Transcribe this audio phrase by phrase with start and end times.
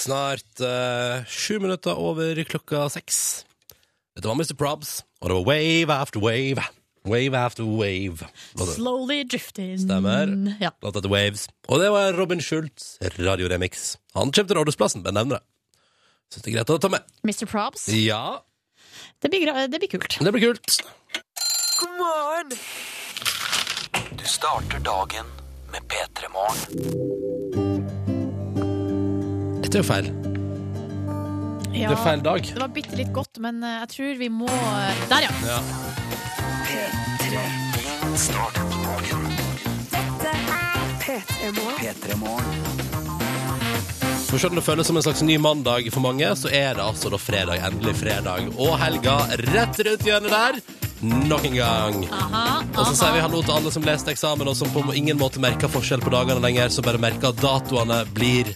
[0.00, 3.44] Snart eh, sju minutter over klokka seks.
[4.16, 4.54] Dette var Mr.
[4.58, 6.62] Probs, og det var wave after wave.
[7.08, 8.26] Wave after wave.
[8.58, 9.78] Låta Slowly drifting.
[9.80, 10.32] Stemmer.
[10.60, 10.70] Ja.
[10.84, 11.46] Låt etter Waves.
[11.68, 13.96] Og det var Robin Schultz, radioremix.
[14.14, 15.46] Han kommer til Rådhusplassen, men nevner det.
[16.30, 17.06] Syns det er greit å ta med.
[17.24, 17.46] Mr.
[17.50, 17.88] Probs.
[17.88, 18.42] Ja,
[19.20, 20.18] Det blir, gra- det blir kult.
[20.20, 20.80] det blir kult.
[21.80, 22.52] God morgen!
[24.20, 25.26] Du starter dagen
[25.72, 27.29] med P3 Morgen.
[29.70, 30.06] Dette er jo feil.
[31.70, 31.90] Det Ja.
[31.92, 32.42] er feil dag.
[32.42, 35.30] Det var bitte litt godt, men eh, jeg tror vi må eh, Der, ja.
[35.46, 35.60] Ja.
[38.16, 39.28] Start dagen.
[41.00, 41.78] P3 Morgen.
[41.78, 42.66] P3 Morgen.
[44.26, 46.82] For selv om det føles som en slags ny mandag for mange, så er det
[46.82, 47.62] altså da fredag.
[47.70, 48.50] Endelig fredag.
[48.58, 49.16] Og helga
[49.54, 50.60] rett rundt hjørnet der.
[51.02, 52.04] Nok en gang.
[52.12, 55.16] Aha, Og så sier vi hallo til alle som leste eksamen, og som på ingen
[55.18, 58.52] måte merker forskjell på dagene lenger, så bare merker at datoene blir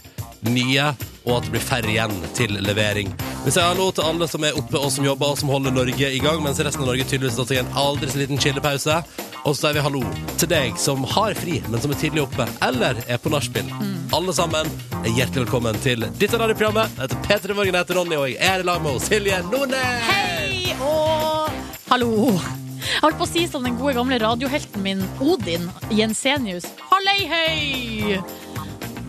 [0.49, 0.89] nye,
[1.25, 3.11] og at det blir færre igjen til levering.
[3.45, 6.09] Vi sier hallo til alle som er oppe og som jobber og som holder Norge
[6.09, 8.99] i gang, mens resten av Norge tydeligvis har tatt en aldri så liten chillepause.
[9.45, 10.01] Og så sier vi hallo
[10.41, 13.69] til deg som har fri, men som er tidlig oppe, eller er på nachspiel.
[14.15, 14.69] Alle sammen
[15.03, 16.93] er hjertelig velkommen til dette radioprogrammet.
[16.97, 20.09] Jeg heter Peter Morgen, jeg heter Ronny, og jeg er i lag med Silje Nordnes.
[20.09, 21.51] Hei og
[21.91, 22.11] hallo.
[22.85, 26.69] Jeg holdt på å si som den gode gamle radiohelten min Odin Jensenius.
[26.89, 28.44] Hallei, hei!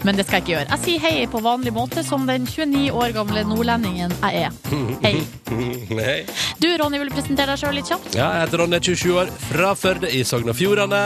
[0.06, 0.66] Men det skal jeg ikke gjøre.
[0.70, 4.58] Jeg sier hei på vanlig måte, som den 29 år gamle nordlendingen jeg er.
[5.02, 5.16] Hei.
[6.06, 6.20] Hei.
[6.62, 8.14] Du, Ronny, vil du presentere deg sjøl litt kjapt?
[8.14, 11.02] Ja, jeg heter Ronny, 27 år, fra Førde i Sogn og Fjordane.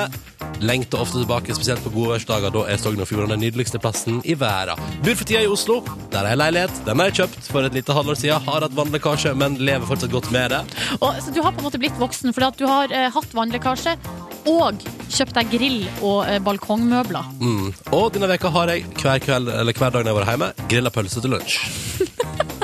[0.60, 2.52] Lengter ofte tilbake, spesielt på godværsdager.
[2.52, 4.80] Da er Sogn og Fjordane den nydeligste plassen i verden.
[5.00, 5.78] Bor for tida i Oslo.
[6.12, 6.82] Der er jeg leilighet.
[6.88, 8.48] Den har jeg kjøpt for et lite halvår siden.
[8.48, 10.60] Har hatt vannlekkasje, men lever fortsatt godt med det.
[11.00, 13.36] Og, så du har på en måte blitt voksen fordi at du har eh, hatt
[13.36, 13.96] vannlekkasje
[14.48, 17.34] og kjøpt deg grill og eh, balkongmøbler.
[17.40, 17.68] Mm.
[17.96, 20.94] Og denne veka har jeg hver kveld, eller hver dag når jeg var hjemme, grilla
[20.94, 21.60] pølse til lunsj.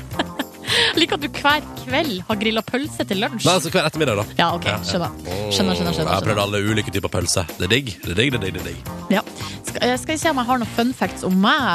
[0.97, 3.45] Jeg liker at du hver kveld har grilla pølse til lunsj.
[3.45, 4.37] Nei, altså hver ettermiddag, da.
[4.39, 5.11] Ja, ok, skjønner.
[5.53, 7.43] Skjønner, skjønner, skjønner, Jeg har prøvd alle ulike typer pølse.
[7.59, 7.91] Det er digg.
[8.01, 8.89] Det er digg, det er digg, det er digg.
[9.12, 9.23] Ja.
[9.67, 11.67] Skal, jeg skal vi se om jeg har noen fun facts om meg.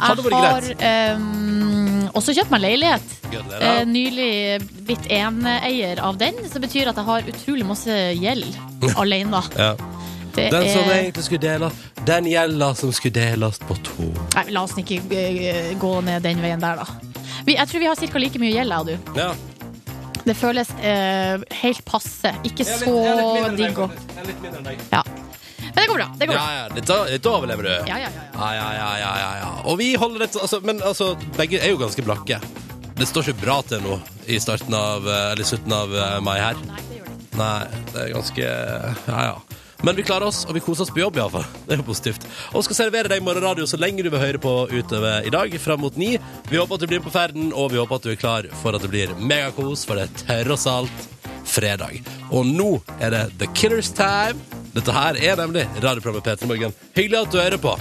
[0.00, 3.12] Hadde vært Jeg har ehm, også kjøpt meg leilighet.
[3.60, 4.30] Eh, nylig
[4.88, 8.48] blitt eneeier av den, så betyr at jeg har utrolig masse gjeld
[8.96, 9.44] alene.
[9.60, 9.74] Ja.
[10.30, 14.08] Det Den som er egentlig skulle deles, den gjelda som skulle deles på to.
[14.38, 17.09] Nei, la oss ikke eh, gå ned den veien der, da.
[17.46, 18.18] Vi, jeg tror vi har ca.
[18.22, 19.18] like mye gjeld, jeg og du.
[19.20, 19.30] Ja.
[20.20, 22.32] Det føles eh, helt passe.
[22.44, 22.92] Ikke så
[23.56, 23.88] digg å
[24.92, 25.02] Ja.
[25.70, 26.06] Men det går bra.
[26.18, 26.52] Det går Ja, bra.
[26.56, 27.70] ja, dette, dette overlever du.
[27.88, 28.24] Ja, ja, ja, ja.
[28.34, 29.50] Ja, ja, ja, ja, ja, ja.
[29.70, 32.40] Og vi holder dette altså, Men altså, begge er jo ganske blakke.
[33.00, 33.96] Det står ikke bra til nå
[34.28, 36.58] i starten av eh, Eller slutten av eh, mai her.
[36.68, 37.38] Nei, det gjør det.
[37.40, 39.38] Nei, det er ganske Ja, ja.
[39.82, 41.46] Men vi klarer oss, og vi koser oss på jobb, iallfall.
[41.66, 42.26] Det er jo positivt.
[42.52, 45.80] Og skal servere deg morgenradio så lenge du vil høre på utover i dag, fram
[45.84, 46.12] mot ni.
[46.50, 48.48] Vi håper at du blir med på ferden, og vi håper at du er klar
[48.60, 51.08] for at det blir megakos, for det er tross alt
[51.48, 52.02] fredag.
[52.30, 52.70] Og nå
[53.00, 54.38] er det The Killers Time.
[54.74, 56.76] Dette her er nemlig radioprogrammet P3 Morgen.
[56.94, 57.72] Hyggelig at du hører på.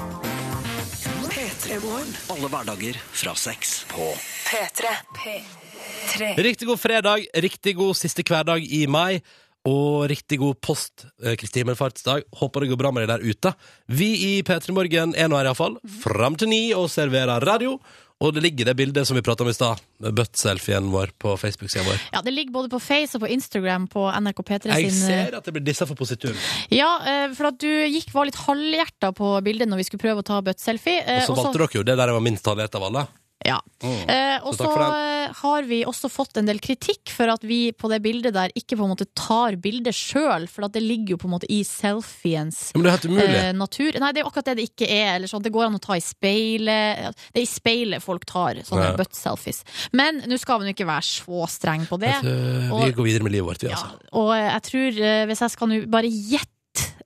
[1.29, 2.15] P3 Morgen.
[2.33, 4.07] Alle hverdager fra seks på
[4.47, 4.95] P3.
[5.19, 6.31] P3.
[6.39, 9.19] Riktig god fredag, riktig god siste hverdag i mai.
[9.67, 12.23] Og riktig god post eh, Kristi himmelfartsdag.
[12.39, 13.51] Håper det går bra med deg der ute.
[13.91, 17.75] Vi i P3 Morgen er nå her iallfall, fram til ni, og serverer radio.
[18.19, 21.85] Og det ligger det bildet som vi prata om i stad, butt-selfien vår på Facebook-sida
[21.87, 22.01] vår.
[22.11, 25.47] Ja, det ligger både på Face og på Instagram på NRK P3 Jeg ser at
[25.47, 26.35] det blir dissa for posituren.
[26.67, 30.19] Ja, eh, for at du gikk var litt halvhjerta på bildet når vi skulle prøve
[30.23, 30.99] å ta butt-selfie.
[31.05, 32.83] eh, Og så og så- valgte dere jo det der jeg var minst halvhjerta av
[32.89, 33.07] alle.
[33.45, 33.61] Ja.
[33.81, 37.87] Eh, og Så eh, har vi også fått en del kritikk for at vi på
[37.87, 41.17] det bildet der ikke på en måte tar bildet sjøl, for at det ligger jo
[41.21, 43.37] på en måte i selfiens men det er helt umulig.
[43.39, 43.99] eh, natur.
[44.03, 45.15] Nei, det er jo akkurat det det ikke er.
[45.15, 45.41] Eller sånn.
[45.45, 47.15] Det går an å ta i speilet.
[47.31, 48.97] Det er i speilet folk tar sånne Ja.
[48.99, 49.63] butt-selfies.
[49.93, 52.15] Men nå skal man jo ikke være så streng på det.
[52.21, 53.95] Du, og- vi går videre med livet vårt, vi, Ja, altså.
[54.11, 56.49] og jeg tror, eh, hvis jeg skal nå bare gjette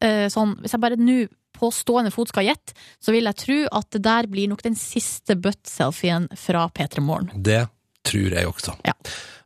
[0.02, 1.28] eh, sånn Hvis jeg bare nå
[1.64, 4.76] på stående fot skal gjette, så vil jeg tro at det der blir nok den
[4.80, 7.32] siste butt-selfien fra P3 Morgen.
[7.34, 7.66] Det
[8.04, 8.76] tror jeg også.
[8.84, 8.96] Ja.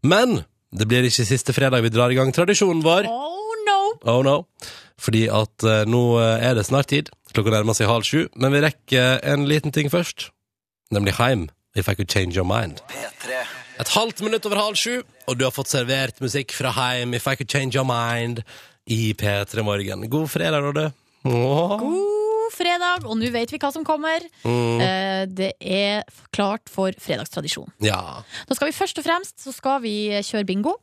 [0.01, 0.41] Men
[0.73, 3.07] det blir ikke siste fredag vi drar i gang tradisjonen vår.
[3.11, 3.79] Oh no!
[4.09, 4.39] Oh no.
[4.97, 7.11] Fordi at uh, nå eh, er det snart tid.
[7.35, 8.25] Klokka nærmer seg halv sju.
[8.35, 10.31] Men vi rekker en liten ting først.
[10.91, 11.47] Nemlig Heim.
[11.77, 12.81] If I could change your mind.
[12.89, 13.43] P3.
[13.77, 17.13] Et halvt minutt over halv sju, og du har fått servert musikk fra Heim.
[17.13, 18.41] If I could change your mind.
[18.89, 20.07] I P3 Morgen.
[20.09, 20.89] God fredag, Rodde.
[21.27, 21.77] Åh.
[21.81, 24.23] God fredag, og nå vet vi hva som kommer.
[24.47, 24.81] Mm.
[24.81, 26.03] Eh, Det er
[26.33, 27.69] klart for fredagstradisjon.
[27.83, 28.23] Ja.
[28.47, 30.77] Da skal vi først og fremst så skal vi kjøre bingo.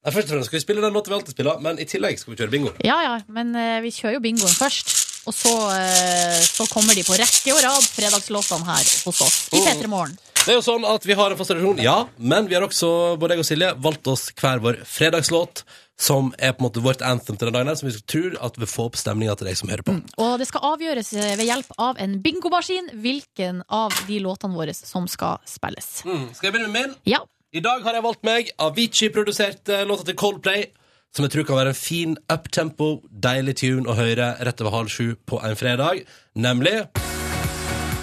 [0.00, 2.16] Nei, først og fremst skal vi spille den låta vi alltid spiller, men i tillegg
[2.22, 2.72] skal vi kjøre bingo.
[2.86, 4.94] Ja ja, men eh, vi kjører jo bingoen først.
[5.28, 9.58] Og så, eh, så kommer de på rekke og rad, fredagslåtene her hos oss i
[9.60, 9.66] Oh.
[9.66, 10.16] P3 Morgen.
[10.40, 13.18] Det er jo sånn at Vi har en fast tradisjon, ja, men vi har også
[13.20, 15.64] både jeg og Silje, valgt oss hver vår fredagslåt,
[16.00, 18.56] som er på en måte vårt anthem til den dagen, her, som vi tror at
[18.60, 19.98] vil få opp stemninga til deg som hører på.
[20.24, 24.74] Og det skal avgjøres eh, ved hjelp av en bingomaskin hvilken av de låtene våre
[24.76, 26.00] som skal spilles.
[26.08, 26.30] Mm.
[26.32, 26.98] Skal jeg begynne med min?
[27.12, 27.20] Ja.
[27.52, 30.68] I dag har jeg valgt meg Avicii-produserte låta til Coldplay,
[31.12, 34.92] som jeg tror kan være en fin uptempo, deilig tune å høre rett over halv
[34.94, 36.04] sju på en fredag,
[36.38, 36.76] nemlig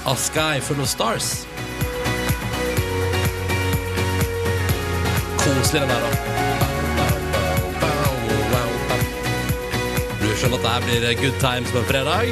[0.07, 1.47] A Sky Full of Stars.
[5.39, 6.36] Koselig den der, da.
[10.37, 12.27] Du at det her blir good times på en fredag?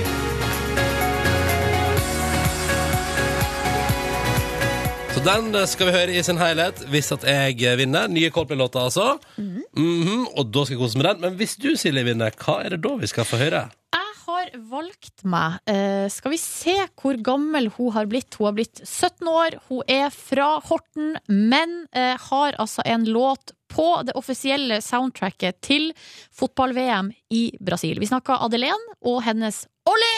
[5.16, 8.06] Så den skal vi høre i sin helhet hvis at jeg vinner.
[8.06, 9.16] Nye Coldplay-låter, altså.
[9.42, 11.24] Mhm, og da skal jeg kose med den.
[11.26, 13.64] Men hvis du, Silje, vinner, hva er det da vi skal få høre?
[13.98, 18.38] Jeg har valgt meg uh, Skal vi se hvor gammel hun har blitt.
[18.38, 23.55] Hun har blitt 17 år, hun er fra Horten, men uh, har altså en låt
[23.76, 25.92] på det offisielle soundtracket til
[26.36, 28.00] fotball-VM i Brasil.
[28.00, 30.15] Vi snakker Adelén og hennes Olé!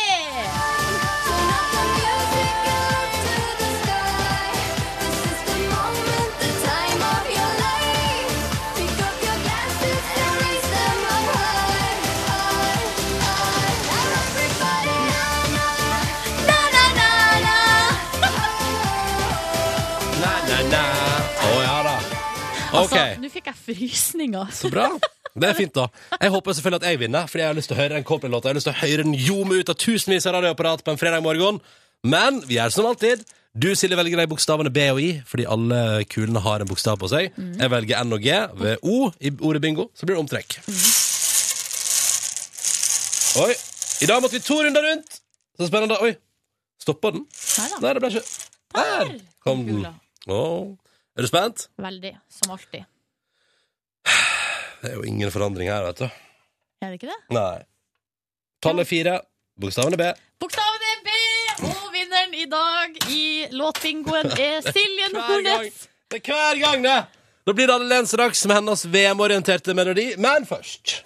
[22.88, 24.52] OK, Altså, nå fikk jeg frysninger.
[24.56, 24.88] så bra.
[25.38, 25.86] Det er fint, da.
[26.18, 28.48] Jeg håper selvfølgelig at jeg vinner, fordi jeg har lyst til å høre den Coldplay-låta.
[28.50, 30.98] Jeg har lyst til å høre den ljome ut av tusenvis av radioapparat på en
[31.02, 31.60] fredag morgen.
[32.08, 33.22] Men vi gjør som alltid.
[33.58, 37.10] Du, Silje, velger de bokstavene B og I, fordi alle kulene har en bokstav på
[37.10, 37.34] seg.
[37.38, 40.58] Jeg velger N og G ved O i ordet bingo, så blir det omtrekk.
[43.42, 43.54] Oi.
[44.02, 45.20] I dag måtte vi to runder rundt.
[45.58, 45.98] Så spennende.
[46.06, 46.14] Oi.
[46.82, 47.26] Stoppa den?
[47.58, 47.80] Neida.
[47.82, 48.26] Nei, det ble ikke
[48.78, 49.80] Der kom den.
[49.82, 49.94] Gula.
[50.34, 50.76] Åh.
[51.18, 51.68] Er du spent?
[51.82, 52.86] Veldig, som alltid.
[54.82, 56.06] Det er jo ingen forandring her, vet du.
[56.86, 57.18] Er det ikke det?
[57.34, 57.64] Nei.
[58.62, 59.16] Tallet fire.
[59.58, 60.10] Bokstaven er B.
[60.44, 61.16] Bokstaven er B,
[61.72, 63.24] og vinneren i dag i
[63.58, 65.18] låtbingoen er Silje Hver.
[65.18, 65.88] Nordnes.
[66.14, 67.00] Det er hver gang, det!
[67.48, 70.12] Da blir det Allen straks med hennes VM-orienterte melodi.
[70.22, 71.00] Men først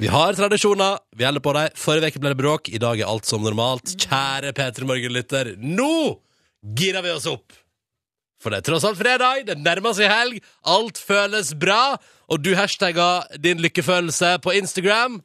[0.00, 1.00] Vi har tradisjoner.
[1.18, 1.74] Vi holder på dem.
[1.78, 2.70] Forrige uke ble det bråk.
[2.72, 3.92] I dag er alt som normalt.
[4.00, 5.90] Kjære P3 Morgen-lytter, nå
[6.78, 7.52] girer vi oss opp!
[8.42, 11.96] For det er tross alt fredag, det nærmer seg helg, alt føles bra,
[12.26, 15.20] og du hashtagga din lykkefølelse på Instagram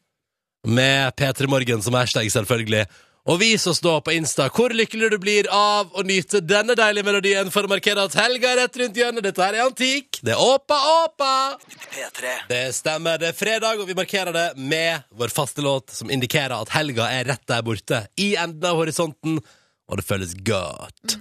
[0.68, 2.86] med P3 Morgen som hashtag, selvfølgelig.
[3.28, 7.08] Og vis oss da på Insta hvor lykkelig du blir av å nyte denne deilige
[7.10, 9.26] melodien for å markere at helga er rett rundt hjørnet.
[9.26, 10.22] Dette her er antikk.
[10.24, 11.34] Det er åpa, åpa!
[11.92, 12.38] P3.
[12.48, 13.20] Det stemmer.
[13.20, 17.10] Det er fredag, og vi markerer det med vår faste låt som indikerer at helga
[17.18, 19.42] er rett der borte, i enden av horisonten,
[19.88, 21.20] og det føles godt.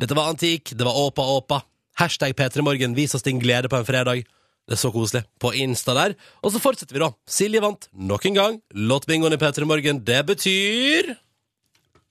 [0.00, 1.60] Dette var antikk, det var åpa, åpa.
[2.00, 4.24] Hashtag P3morgen, vis oss din glede på en fredag.
[4.64, 5.22] Det er så koselig.
[5.38, 6.14] På Insta der.
[6.42, 7.12] Og så fortsetter vi, da.
[7.28, 8.56] Silje vant nok en gang.
[8.74, 10.00] Låtbingoen i P3 Morgen.
[10.04, 11.14] Det betyr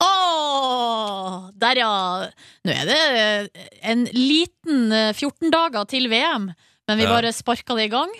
[0.03, 1.91] Åh, der ja.
[2.65, 6.49] Nå er det eh, en liten eh, 14 dager til VM,
[6.89, 8.11] men vi bare sparka det i gang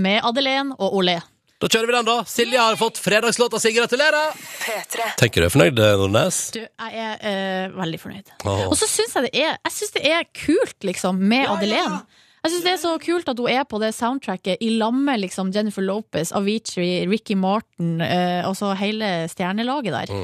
[0.00, 1.16] med Adelén og Olé.
[1.60, 2.16] Da kjører vi den, da.
[2.24, 3.74] Silje har fått fredagslåta si.
[3.76, 4.32] Gratulerer!
[4.62, 5.10] P3.
[5.20, 6.38] Tenker du er fornøyd, Nordnes?
[6.56, 8.32] Du, jeg er eh, veldig fornøyd.
[8.48, 8.70] Oh.
[8.70, 12.00] Og så syns jeg det er Jeg synes det er kult, liksom, med Adelén.
[12.40, 15.20] Jeg syns det er så kult at hun er på det soundtracket i lag med
[15.20, 20.16] liksom, Jennifer Lopez, Avicii, Ricky Martin, eh, altså hele stjernelaget der.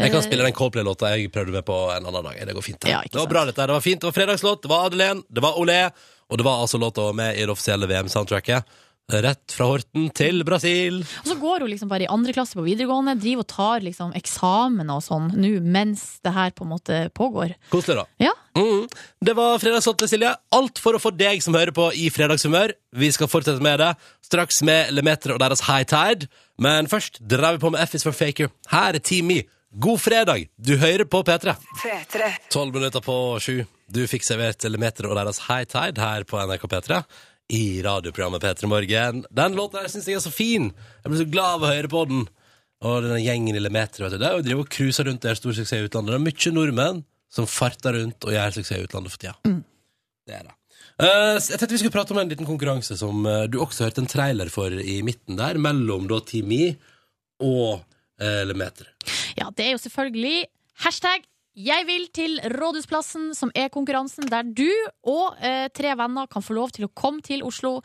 [0.00, 2.40] Jeg kan spille den Coldplay-låta jeg prøvde med på en annen dag.
[2.48, 2.80] Det går fint.
[2.80, 2.94] det.
[2.96, 3.68] Ja, det var bra, dette.
[3.68, 4.00] Det var fint.
[4.00, 5.82] Det var fredagslåt, det var Adelén, det var Olé,
[6.32, 8.80] og det var altså låta med i det offisielle VM-soundtracket.
[9.10, 11.00] Rett fra Horten til Brasil.
[11.02, 14.12] Og så går hun liksom bare i andre klasse på videregående, driver og tar liksom
[14.18, 17.56] eksamen og sånn nå mens det her på en måte pågår.
[17.72, 18.06] Koselig, da.
[18.30, 18.88] Ja, Mm.
[19.22, 20.32] Det var Fredagsåtte, Silje.
[20.52, 22.72] Alt for å få deg som hører på i fredagshumør.
[22.98, 23.92] Vi skal fortsette med det
[24.26, 26.26] straks med Lemeter og deres High Tide.
[26.58, 28.50] Men først drar vi på med F is for Faker.
[28.72, 29.44] Her er Team Me.
[29.70, 30.48] God fredag!
[30.58, 31.54] Du hører på P3.
[31.78, 32.32] P3.
[32.50, 33.60] Tolv minutter på sju.
[33.90, 36.98] Du fikk servert Lemeter og deres High Tide her på NRK P3.
[37.50, 39.24] I radioprogrammet P3 Morgen.
[39.30, 40.70] Den låta der syns jeg er så fin.
[41.02, 42.28] Jeg blir så glad av å høre på den.
[42.86, 44.20] Og denne gjengen i Lemeter, vet du.
[44.20, 46.14] Det er jo å drive og cruise rundt der, stor suksess i utlandet.
[46.14, 49.36] Det er mye nordmenn som farter rundt og gjør suksess i utlandet for tida.
[50.30, 50.54] Det er det.
[51.00, 54.02] Uh, jeg tenkte vi skulle prate om en liten konkurranse som uh, du også hørte
[54.02, 56.64] en trailer for i midten der, mellom da Team I
[57.40, 58.90] og uh, Lemeter.
[59.38, 60.44] ja det er jo selvfølgelig
[60.84, 61.24] hashtag
[61.64, 64.68] jeg vil til Rådhusplassen, som er konkurransen der du
[65.08, 67.80] og eh, tre venner kan få lov til å komme til Oslo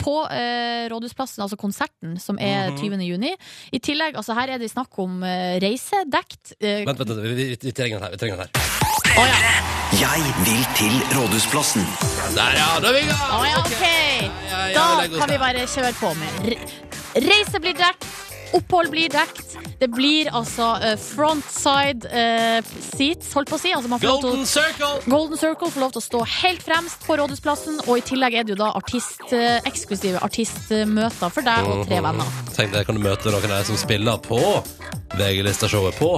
[0.00, 2.78] på eh, Rådhusplassen, altså konserten, som er Mhm.
[2.80, 3.02] 20.
[3.04, 3.34] juni.
[3.72, 6.54] I tillegg, altså her er det snakk om eh, reise dekt.
[6.60, 7.20] Eh, Vent, vent, vent.
[7.26, 8.14] Vi, vi, vi trenger den her.
[8.16, 8.50] Vi trenger den her.
[9.20, 9.38] Å ja.
[10.00, 11.84] Jeg vil til Rådhusplassen.
[12.32, 12.68] Der, ja!
[12.80, 13.28] Da er vi i gang!
[13.36, 13.84] Å ja, ok!
[13.84, 14.74] Ja, ja,
[15.10, 18.06] Da kan vi bare kjøre på med re- Reise blir dekt,
[18.56, 19.56] opphold blir dekt.
[19.80, 23.72] Det blir altså uh, frontside uh, seats, holdt på å si.
[23.76, 24.92] Altså man får lov til å Golden Circle!
[25.06, 28.48] Golden Circle får lov til å stå helt fremst på Rådhusplassen, og i tillegg er
[28.48, 32.38] det jo da artist, uh, eksklusive artistmøter for deg og tre venner.
[32.56, 34.40] Tenk deg, kan du møte noen av de som spiller på
[35.18, 36.10] VG-lista-showet på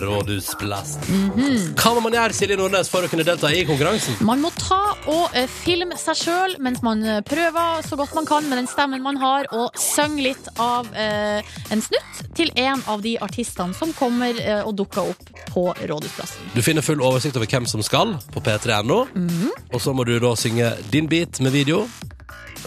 [0.00, 1.02] Rådhusplassen.
[1.08, 1.74] Mhm.
[1.74, 4.18] Hva må man gjøre, Silje Nordnes, for å kunne delta i konkurransen?
[4.20, 8.28] Man må ta og eh, filme seg sjøl mens man eh, prøver så godt man
[8.28, 11.40] kan med den stemmen man har, og synge litt av eh,
[11.70, 16.50] en snutt til en av de artistene som kommer eh, og dukker opp på Rådhusplassen.
[16.54, 19.50] Du finner full oversikt over hvem som skal på p3.no, Mhm.
[19.72, 21.88] og så må du da synge din bit med video,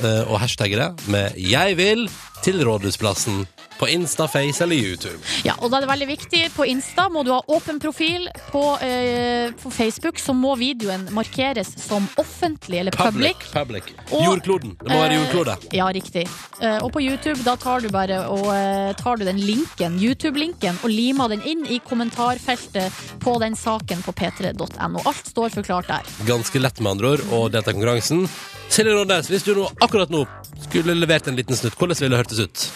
[0.03, 2.09] eh, og hashtagge det med 'Jeg vil
[2.43, 3.45] til Rådhusplassen'
[3.83, 5.17] på Insta, Face eller YouTube.
[5.43, 6.41] Ja, og da er det veldig viktig.
[6.55, 8.29] På Insta må du ha åpen profil.
[8.51, 13.43] På, eh, på Facebook så må videoen markeres som offentlig eller public.
[13.51, 13.91] Public.
[14.11, 14.77] Og- Jordkloden.
[14.79, 15.57] Det må være Eh, jordklode.
[15.75, 16.27] Ja, riktig.
[16.61, 20.79] Eh, og på YouTube da tar du bare og eh, tar du den linken, YouTube-linken
[20.83, 25.01] og limer den inn i kommentarfeltet på den saken på p3.no.
[25.05, 26.01] Alt står forklart der.
[26.25, 28.29] Ganske lett med andre ord å delta er konkurransen.
[28.69, 30.23] Silje Nordnes, hvis du nå, akkurat nå
[30.63, 32.69] skulle levert en liten snutt, hvordan ville det hørtes ut?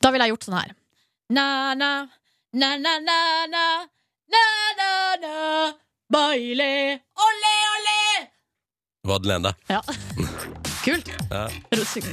[0.00, 0.74] Da ville jeg gjort sånn her.
[1.36, 1.90] Na-na,
[2.54, 3.64] na-na-na-na,
[4.36, 5.72] na-na-na,
[6.12, 6.72] baile,
[7.26, 7.98] ole, ole.
[9.06, 9.54] Vadelen, det.
[9.72, 9.82] Ja.
[10.86, 11.08] Kult.
[11.30, 11.48] Ja.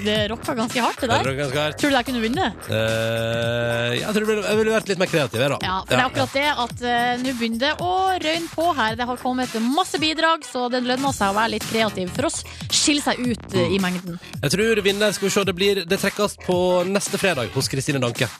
[0.03, 1.27] Det rocka ganske hardt, det der.
[1.27, 1.77] Det ganske hardt.
[1.77, 2.69] Tror du jeg kunne vunnet?
[2.69, 5.59] Uh, jeg tror jeg ville vært litt mer kreativ, jeg, da.
[5.61, 7.91] Ja, for det er akkurat det at uh, nå begynner det å
[8.23, 8.97] røyne på her.
[8.97, 12.41] Det har kommet masse bidrag, så det lønner seg å være litt kreativ for oss.
[12.73, 14.17] Skille seg ut uh, i mengden.
[14.39, 16.57] Jeg tror vinner skal vi se, det, blir, det trekkes på
[16.89, 18.31] neste fredag hos Kristine Danke.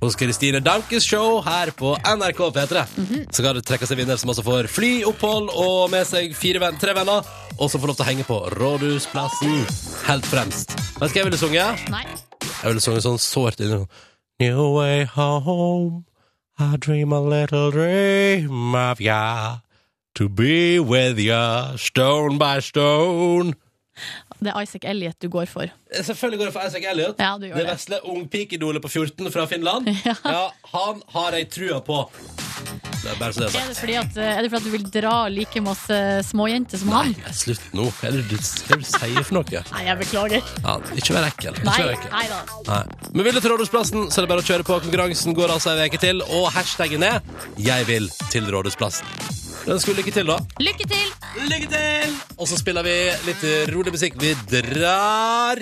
[0.00, 2.86] Hos Kristine Dankes show her på NRK P3.
[3.26, 6.62] Så skal det trekkes en vinner som også får fly, opphold og med seg fire
[6.62, 7.26] venn, tre venner.
[7.60, 10.74] Og som får lov til å henge på Rådhusplassen helt fremst.
[11.00, 11.88] Vet du hva jeg ville sunget?
[11.92, 12.04] Nei.
[12.62, 13.84] Jeg ville sunget sånn sårt inni
[14.40, 16.04] New way home,
[16.58, 19.58] I dream a little dream of ya.
[20.14, 23.54] To be with ya, stone by stone.
[24.40, 25.68] Det er Isaac Elliot du går for.
[25.92, 27.14] Selvfølgelig går det for Isaac Elliot.
[27.20, 29.88] Ja, du gjør det vesle ungpikeidolet på 14 fra Finland.
[30.24, 30.48] Ja.
[30.72, 32.00] han har jeg trua på.
[33.00, 34.66] Det er bare så det er Er det fordi at, eh, er det fordi at
[34.66, 37.14] du vil dra like masse småjenter som han?
[37.16, 37.86] Nei, slutt nå.
[37.96, 39.62] Hva er det du, hva er det du sier for noe?
[39.72, 40.52] Nei, jeg beklager.
[40.60, 41.54] Ja, ikke vær ekkel.
[41.56, 42.10] Ikke Nei, vær ekkel.
[42.12, 42.40] nei da.
[42.68, 43.10] Nei.
[43.14, 44.80] Men vil du til Rådhusplassen, så er det bare å kjøre på.
[44.84, 47.20] Konkurransen går altså en uke til, og hashtaggen er
[47.56, 49.38] 'Jeg vil til Rådhusplassen'.
[49.66, 50.38] Den vi lykke til, da.
[50.58, 51.08] Lykke til!
[51.48, 52.14] Lykke til!
[52.38, 52.94] Og så spiller vi
[53.28, 53.42] litt
[53.74, 54.16] rolig musikk.
[54.20, 55.60] Vi drar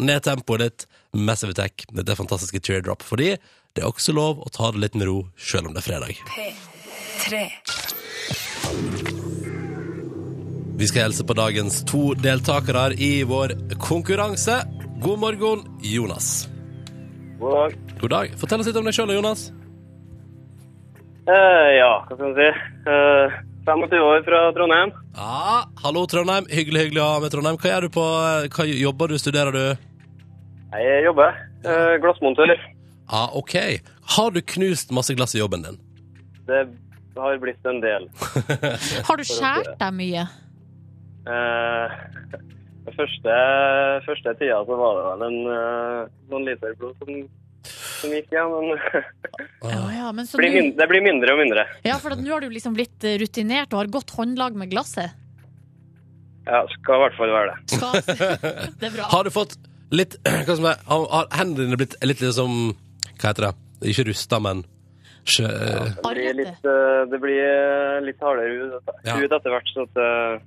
[0.00, 0.86] ned tempoet litt.
[1.14, 1.84] Massive Attack.
[1.94, 3.02] Dette er fantastiske teardrop.
[3.02, 3.36] Fordi
[3.74, 6.18] det er også lov å ta det litt med ro, selv om det er fredag.
[6.30, 7.40] P3.
[10.78, 14.60] Vi skal hilse på dagens to deltakere i vår konkurranse.
[15.02, 16.48] God morgen, Jonas.
[17.40, 17.76] God dag.
[18.00, 18.36] God dag.
[18.38, 19.48] Fortell oss litt om deg sjøl, Jonas.
[21.24, 22.48] Uh, ja, hva skal man si?
[22.86, 24.92] Uh, 25 år fra Trondheim.
[25.16, 26.46] Ja, hallo, Trondheim.
[26.52, 27.58] Hyggelig hyggelig å ha med Trondheim.
[27.58, 28.06] Hva gjør du på
[28.54, 29.18] Hva jobber du?
[29.18, 29.90] Studerer du?
[30.74, 31.38] Jeg jobber.
[31.64, 32.54] Uh, glassmontør.
[33.10, 33.54] Ja, OK.
[34.16, 35.78] Har du knust masse glass i jobben din?
[36.46, 36.64] Det
[37.20, 38.08] har blitt en del.
[39.08, 40.24] Har du skjært deg mye?
[41.24, 41.94] Eh,
[42.84, 43.36] den første,
[44.04, 46.00] første tida så var det vel en, eh,
[46.32, 47.20] noen liter blod som,
[47.70, 48.34] som gikk.
[48.34, 48.74] Men
[49.70, 51.66] Ja, ja, men blir det blir mindre og mindre.
[51.86, 55.14] ja, for nå har du liksom blitt rutinert og har godt håndlag med glasset.
[56.44, 57.78] Ja, skal i hvert fall være det.
[57.78, 57.94] Skal,
[58.80, 59.06] det er bra.
[59.14, 59.56] Har du fått
[59.94, 62.74] litt Hva som er Har, har hendene dine blitt litt liksom
[63.18, 63.54] Hva heter det?
[63.92, 64.64] Ikke rusta, men
[65.24, 69.16] sjø, Det blir litt, eh, det blir eh, litt hardere hud Ja.
[69.16, 70.42] hud etter hvert, så at, eh,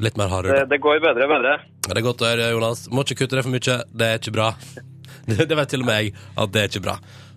[0.00, 0.68] Litt mer det, hardere.
[0.68, 1.54] det går bedre og bedre.
[1.86, 2.88] Ja, Det er godt å høre, Jonas.
[2.88, 3.84] Må ikke kutte det for mye.
[3.92, 4.54] Det er ikke bra.
[5.26, 6.94] Det, det vet til og med jeg at det er ikke bra.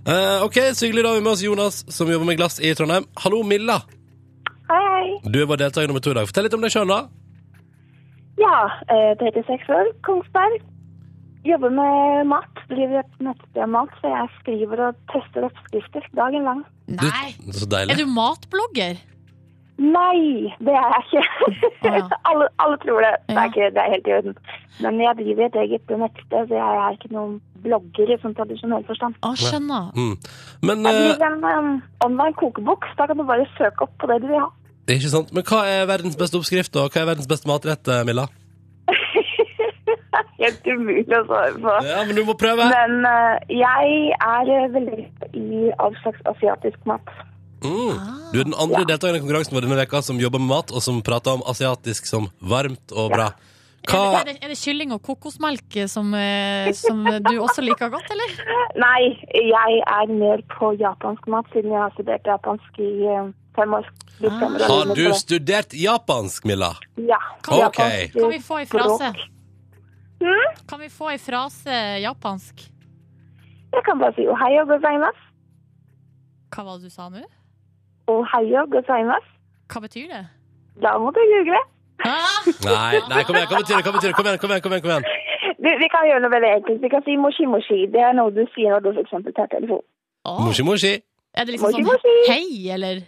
[0.08, 1.04] Uh, OK, så hyggelig.
[1.04, 3.06] Da har vi med oss Jonas, som jobber med glass i Trondheim.
[3.18, 3.82] Hallo, Milla.
[4.70, 5.20] Hei, hei.
[5.30, 6.26] Du er vår deltaker nummer to i dag.
[6.28, 7.08] Fortell litt om deg sjøl, da.
[8.40, 10.62] Ja, eh, 36 år, Kongsberg.
[11.46, 12.53] Jobber med mat.
[12.70, 16.62] Driver et nettsted mat, så jeg skriver og tester oppskrifter dagen lang.
[16.88, 17.34] Du, Nei.
[17.56, 19.02] så Er du matblogger?
[19.82, 21.24] Nei, det er jeg ikke.
[21.84, 22.04] Ja.
[22.30, 23.14] alle, alle tror det.
[23.28, 24.36] Det er, ikke, det er helt i orden.
[24.86, 28.86] Men jeg driver et eget nettsted, så jeg er ikke noen blogger i sånn tradisjonell
[28.86, 29.18] forstand.
[29.26, 29.90] Ah, skjønner.
[29.98, 30.14] Mm.
[30.70, 31.74] Men Jeg eh, driver en um,
[32.06, 34.52] online kokebok, så da kan du bare søke opp på det du vil ha.
[34.94, 35.34] Ikke sant?
[35.34, 38.28] Men hva er verdens beste oppskrift, og hva er verdens beste matrett, eh, Milla?
[40.40, 41.76] Helt umulig å svare på.
[41.88, 42.66] Ja, men du må prøve.
[42.72, 45.06] Men uh, jeg er eh, veldig
[45.38, 47.16] i all slags asiatisk mat.
[47.64, 47.96] Mm.
[48.34, 48.90] Du er den andre Ja.
[48.92, 52.10] deltakeren i konkurransen vår denne veka som jobber med mat, og som prater om asiatisk
[52.10, 53.32] som varmt og bra.
[53.84, 57.64] Er Hva det, er, det, er det kylling og kokosmelk som, eh, som du også
[57.64, 58.36] liker godt, eller?
[58.86, 62.94] Nei, jeg er mer på japansk mat, siden jeg har studert japansk i
[63.56, 63.90] fem år.
[64.24, 64.40] Ah.
[64.68, 66.74] Har du studert japansk, Milla?
[66.96, 67.20] Ja.
[67.48, 67.60] Ok.
[67.60, 69.14] japansk Kan vi få ei frase?
[70.24, 70.64] Språk.
[70.72, 72.64] Kan vi få ei frase japansk?
[73.74, 75.24] Jeg kan bare si ohayo gozaimasu.
[76.54, 77.24] Hva var det du sa nå?
[78.14, 79.30] Ohayo gozaimasu.
[79.74, 80.24] Hva betyr det?
[80.84, 81.62] Da må du google.
[82.06, 82.44] Ah!
[82.66, 83.86] Nei, nei, kom igjen, hva betyr det?
[83.88, 84.16] Hva betyr det?
[84.18, 85.06] Kom igjen, kom igjen, kom igjen, kom igjen.
[85.64, 86.82] Vi, vi kan gjøre noe veldig enkelt.
[86.84, 87.80] Vi kan si moshi-moshi.
[87.94, 89.84] Det er noe du sier når du for eksempel tar telefon.
[90.28, 90.40] Oh.
[90.48, 90.94] Moshi, moshi.
[91.34, 92.16] Er det liksom Moshi, sånn moshi.
[92.30, 93.00] hei, eller?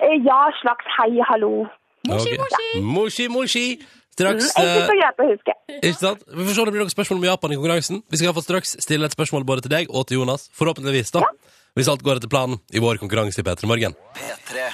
[0.00, 1.66] Eh, Ja, slags hei, hallo.
[2.08, 2.38] Moshi, okay.
[2.44, 2.70] moshi.
[2.94, 3.66] Moshi, moshi.
[4.12, 5.52] Mm, Straks Enkelt og eh, greit å huske.
[5.78, 6.20] Ikke sant?
[6.28, 8.02] Vi får se om det blir noen spørsmål om Japan i konkurransen.
[8.12, 10.50] Vi skal iallfall straks stille et spørsmål både til deg og til Jonas.
[10.58, 11.24] Forhåpentligvis, da.
[11.72, 13.96] Hvis alt går etter planen i vår konkurranse i P3 Morgen.
[14.18, 14.68] P3.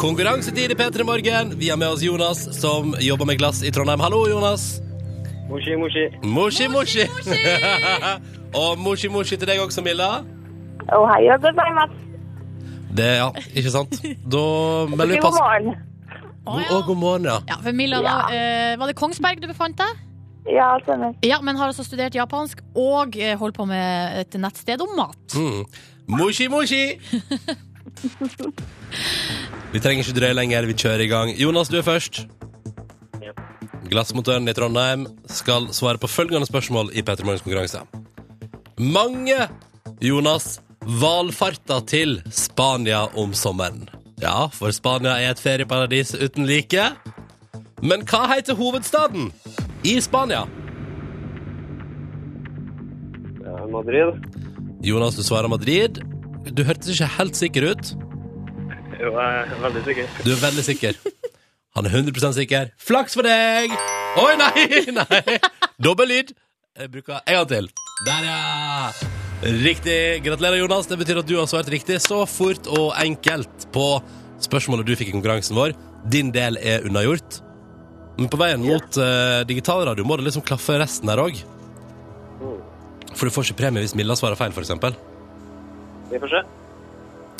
[0.00, 1.52] Konkurransetid i P3 Morgen.
[1.60, 4.00] Vi har med oss Jonas, som jobber med glass i Trondheim.
[4.00, 4.80] Hallo, Jonas.
[5.50, 6.06] Moshi, moshi.
[6.24, 7.04] Moshi, moshi.
[8.62, 10.22] og moshi, moshi til deg også, Milla.
[10.96, 12.00] Ohayo gozaimasu.
[12.96, 13.92] Det, ja, ikke sant?
[14.32, 14.42] Da
[14.88, 15.89] melder vi God morgen.
[16.48, 16.68] Å, ja.
[16.72, 17.38] og god morgen, ja.
[17.50, 20.06] Ja, for Milla, da, eh, var det Kongsberg du befant deg?
[20.48, 21.12] Ja, stemmer.
[21.26, 25.36] Ja, men har altså studert japansk og eh, holdt på med et nettsted om mat.
[25.36, 25.64] Mm.
[26.16, 26.84] Moshi, moshi.
[29.70, 31.28] Vi trenger ikke drøye lenger, vi kjører i gang.
[31.38, 32.24] Jonas, du er først.
[33.22, 33.36] Ja.
[33.86, 37.84] Glassmontøren i Trondheim skal svare på følgende spørsmål i Petter Morgens konkurranse.
[38.80, 39.46] Mange,
[40.02, 40.58] Jonas,
[40.98, 43.86] valfarter til Spania om sommeren.
[44.20, 46.90] Ja, for Spania er et ferieparadis uten like.
[47.80, 49.30] Men hva heter hovedstaden
[49.88, 50.44] i Spania?
[53.70, 54.18] Madrid.
[54.82, 56.00] Jonas, du svarer Madrid.
[56.52, 57.92] Du hørtes ikke helt sikker ut.
[59.00, 60.14] Jo, jeg er veldig sikker.
[60.26, 61.00] Du er veldig sikker.
[61.76, 62.72] Han er 100 sikker.
[62.82, 63.72] Flaks for deg!
[64.20, 64.66] Oi, nei!
[65.00, 65.38] nei.
[65.80, 66.32] Dobbel lyd.
[66.76, 67.70] Jeg bruker en gang til.
[68.08, 68.90] Der, ja!
[69.64, 70.20] Riktig.
[70.26, 70.88] Gratulerer, Jonas.
[70.90, 73.86] Det betyr at du har svart riktig så fort og enkelt på
[74.44, 75.74] spørsmålet du fikk i konkurransen vår.
[76.10, 77.40] Din del er unnagjort.
[78.18, 81.40] Men på veien mot uh, digitalradio må det liksom klaffe resten her òg.
[83.14, 84.70] For du får ikke premie hvis Milla svarer feil, f.eks.
[86.10, 86.42] Vi får se.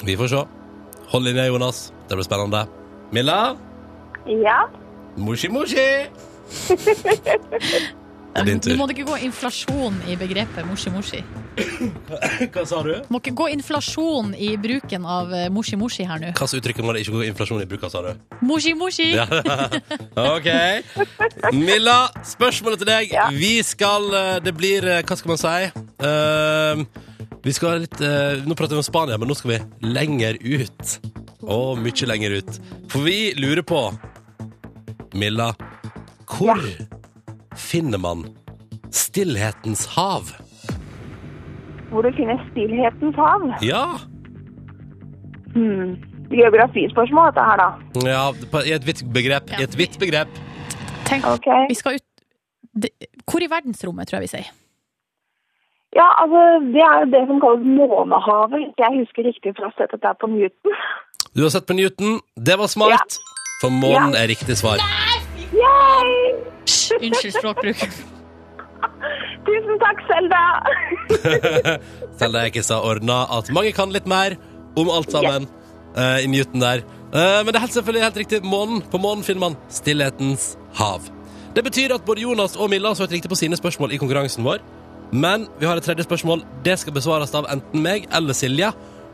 [0.07, 0.43] Vi får se.
[1.13, 1.89] Hold linja, Jonas.
[2.09, 2.65] Det blir spennende.
[3.15, 3.39] Milla?
[4.27, 4.59] Ja.
[5.17, 5.89] Moshi, moshi!
[8.31, 11.21] Det er din Du må ikke gå inflasjon i begrepet moshi-moshi.
[12.55, 12.93] Hva sa du?
[13.11, 16.31] Må ikke gå inflasjon i bruken av eh, moshi-moshi her nå.
[16.39, 18.13] Hva slags uttrykk må det ikke gå inflasjon i bruken, sa du?
[18.47, 19.09] Moshi-moshi!
[19.17, 19.27] Ja.
[20.37, 20.49] OK.
[21.59, 23.15] Milla, spørsmålet til deg.
[23.17, 23.27] Ja.
[23.35, 25.57] Vi skal eh, Det blir eh, Hva skal man si?
[26.01, 26.85] Uh,
[27.45, 30.97] vi skal litt uh, Nå prater vi om Spania, men nå skal vi lenger ut.
[31.41, 32.63] Å, mye lenger ut.
[32.93, 33.83] For vi lurer på,
[35.19, 35.51] Milla,
[36.31, 36.63] hvor
[37.57, 38.25] finner man
[38.91, 40.31] Stillhetens hav?
[41.91, 43.43] Hvor du finner stillhetens hav.
[43.63, 43.85] Ja.
[45.55, 45.97] Hmm.
[46.31, 47.69] Geografispørsmål, dette her, da.
[48.07, 49.51] ja I et vidt begrep.
[49.59, 50.31] I et vidt begrep.
[51.09, 51.67] Tenk, okay.
[51.69, 52.07] vi skal ut
[53.27, 54.51] Hvor i verdensrommet, tror jeg vi sier.
[55.99, 56.43] Ja, altså,
[56.75, 60.31] det er jo det som kalles månehavet, hvis jeg husker riktig fra settet der på
[60.31, 60.79] Newton.
[61.35, 62.21] Du har sett på Newton.
[62.47, 63.19] Det var smart.
[63.61, 64.79] For månen er riktig svar.
[64.79, 65.19] Nei!
[65.51, 66.50] Yay!
[67.01, 67.85] Unnskyld språkbruk.
[69.47, 70.43] Tusen takk, Selda!
[72.21, 74.37] Selda er ikke så ordna at mange kan litt mer
[74.79, 75.49] om alt sammen
[75.97, 76.85] eh, i Newton der.
[77.11, 78.43] Eh, men det er helt selvfølgelig helt riktig.
[78.47, 78.85] Månen.
[78.93, 81.09] På månen finner man stillhetens hav.
[81.57, 84.47] Det betyr at både Jonas og Milla har svart riktig på sine spørsmål i konkurransen
[84.47, 84.63] vår.
[85.11, 86.45] Men vi har et tredje spørsmål.
[86.65, 88.71] Det skal besvares av enten meg eller Silje.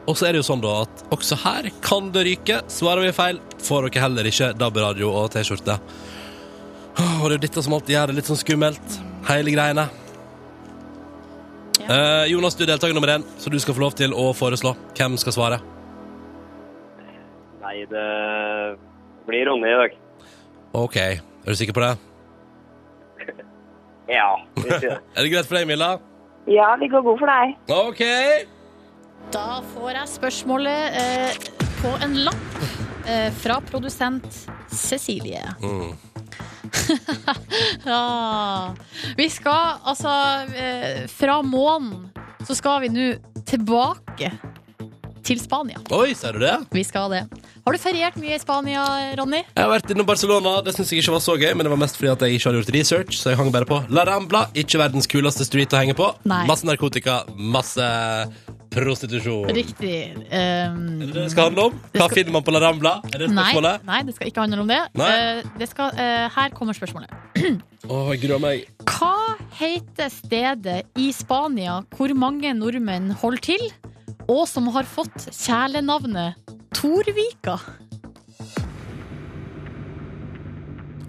[0.07, 2.61] Og så er det jo sånn da at også her kan det ryke.
[2.71, 5.79] Svarer vi feil, får dere heller ikke DAB-radio og T-skjorte.
[6.99, 8.99] Åh, Og det er jo dette som alltid gjør det litt sånn skummelt.
[9.29, 9.87] Hele greiene.
[11.87, 14.73] Eh, Jonas, du er deltaker nummer én, så du skal få lov til å foreslå
[14.97, 15.59] hvem skal svare.
[17.63, 18.07] Nei, det
[19.29, 19.95] blir Ronny i dag.
[20.77, 21.95] OK, er du sikker på det?
[24.07, 24.77] Ja, det.
[25.17, 25.97] Er det greit for deg, Milla?
[26.47, 27.57] Ja, det går god for deg.
[27.75, 28.03] OK.
[29.35, 31.41] Da får jeg spørsmålet eh,
[31.81, 32.61] på en lapp
[33.11, 34.29] eh, fra produsent
[34.71, 35.43] Cecilie.
[35.59, 35.91] Mm.
[37.91, 38.75] ja.
[39.17, 40.13] Vi skal altså
[40.55, 42.11] eh, Fra månen
[42.47, 43.09] så skal vi nå
[43.47, 44.31] tilbake
[45.27, 45.81] til Spania.
[45.91, 46.55] Oi, ser du det?
[46.71, 47.25] Vi skal det.
[47.67, 48.85] Har du feriert mye i Spania,
[49.19, 49.41] Ronny?
[49.43, 50.61] Jeg har vært innom Barcelona.
[50.63, 52.47] Det syns jeg ikke var så gøy, men det var mest fordi at jeg ikke
[52.47, 54.45] hadde gjort research, så jeg hang bare på La Rambla.
[54.55, 56.13] Ikke verdens kuleste street å henge på.
[56.31, 56.45] Nei.
[56.47, 57.89] Masse narkotika, masse
[58.77, 59.49] prostitusjon.
[59.57, 59.97] Riktig.
[60.17, 61.79] Um, Er det det det skal handle om?
[61.97, 62.93] Hva finner man på La Rambla?
[63.11, 63.87] Er det nei, spørsmålet?
[63.89, 64.81] nei, det skal ikke handle om det.
[65.01, 65.09] Nei.
[65.17, 67.13] Eh, det skal, uh, her kommer spørsmålet.
[67.91, 68.67] oh, jeg gruer meg.
[68.93, 69.15] Hva
[69.59, 73.67] heter stedet i Spania hvor mange nordmenn holder til,
[74.29, 76.37] og som har fått kjælenavnet
[76.77, 77.59] Torvika?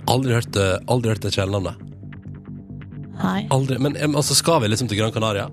[0.08, 1.84] Aldri hørt det, aldri hørt det kjælenavnet.
[3.18, 3.48] Nei.
[3.52, 3.80] Aldri.
[3.82, 5.48] Men altså, skal vi liksom til Gran Canaria?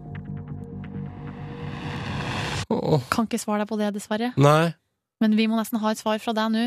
[3.13, 4.29] Kan ikke svare deg på det, dessverre.
[4.41, 4.73] nei.
[5.23, 6.65] Men vi må nesten ha et svar fra deg nå.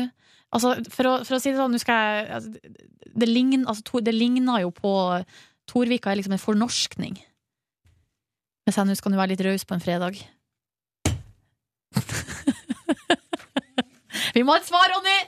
[0.56, 2.60] Altså, for, å, for å si det sånn, nå skal jeg altså, det,
[3.12, 4.92] det, lign, altså, det ligner jo på
[5.68, 7.16] Torvika er liksom en fornorskning.
[8.64, 10.14] Hvis jeg nå skal være litt raus på en fredag.
[14.34, 15.18] vi må ha et svar, Ronny!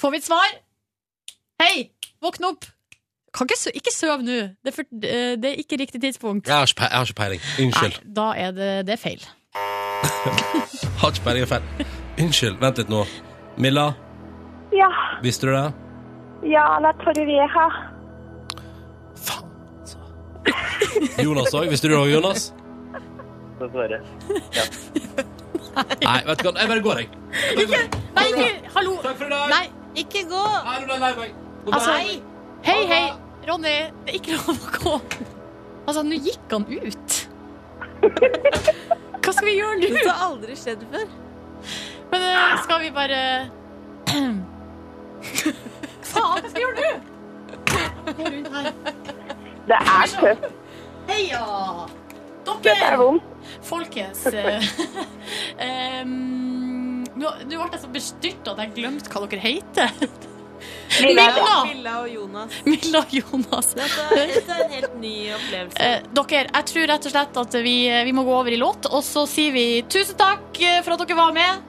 [0.00, 0.50] Får vi et svar?
[1.62, 1.74] Hei,
[2.20, 2.62] våkn opp!
[3.36, 4.32] Kan ikke, ikke søv nå.
[4.64, 6.48] Det, er eh, det er ikke riktig tidspunkt.
[6.48, 7.40] Jeg har ikke, jeg har ikke peiling.
[7.64, 7.92] Unnskyld.
[8.04, 9.22] Nei, da er det, det er feil.
[11.00, 11.62] Har ikke peiling er feil.
[12.22, 12.56] Unnskyld.
[12.60, 13.02] Vent litt nå.
[13.56, 13.86] Milla,
[14.76, 14.88] Ja,
[15.22, 15.72] visste du det?
[16.44, 17.04] ja, la her
[19.16, 19.50] Faen.
[19.80, 19.98] altså.
[21.22, 21.68] Jonas òg.
[21.70, 22.52] Visste du det òg, Jonas?
[23.60, 23.98] Dessverre.
[26.04, 26.52] Nei, vet du hva.
[26.60, 27.08] Jeg bare går, jeg.
[27.62, 27.80] Ikke.
[28.16, 28.92] Nei, ikke Hallo!
[29.04, 29.46] Takk for i dag.
[29.52, 29.66] Nei,
[30.02, 30.44] ikke gå!
[30.68, 31.30] Nei, nå ble jeg lei meg.
[31.72, 32.06] Altså, jeg
[32.66, 33.76] hei, hei, Ronny.
[34.04, 34.94] Det er ikke lov å gå.
[35.86, 37.16] Altså, nå gikk han ut.
[38.02, 39.90] Hva skal vi gjøre nå?
[39.94, 41.06] Det har aldri skjedd før.
[42.10, 43.20] Men eh, skal vi bare
[44.16, 44.42] Faen,
[46.06, 46.90] hva skal vi gjøre nå?
[48.16, 48.68] Gå rundt her.
[49.66, 50.50] Det er tøft.
[51.10, 51.42] Heia!
[52.46, 53.24] Det er Dere, vondt.
[53.66, 56.12] folkens um,
[57.18, 59.90] Nå nå ble jeg så bestyrta at jeg glemte hva dere heter.
[61.02, 61.64] Milla.
[61.66, 61.94] Milla!
[62.02, 62.52] Og Jonas.
[62.64, 63.72] Milla og Jonas.
[63.76, 65.82] Dette dette er en helt ny opplevelse.
[65.82, 67.76] Eh, dere, jeg tror rett og slett at vi,
[68.08, 71.02] vi må gå over i låt, og så sier vi tusen takk eh, for at
[71.04, 71.64] dere var med.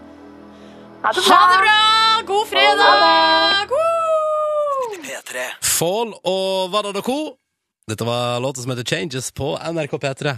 [1.03, 1.65] Ha det Ha det bra.
[1.65, 2.21] bra!
[2.29, 3.73] God fredag!
[3.73, 5.01] Woo!
[5.07, 5.43] P3.
[5.77, 7.17] Fall og Vadda og Co.
[7.87, 10.37] Dette var låta som heter Changes på NRK P3.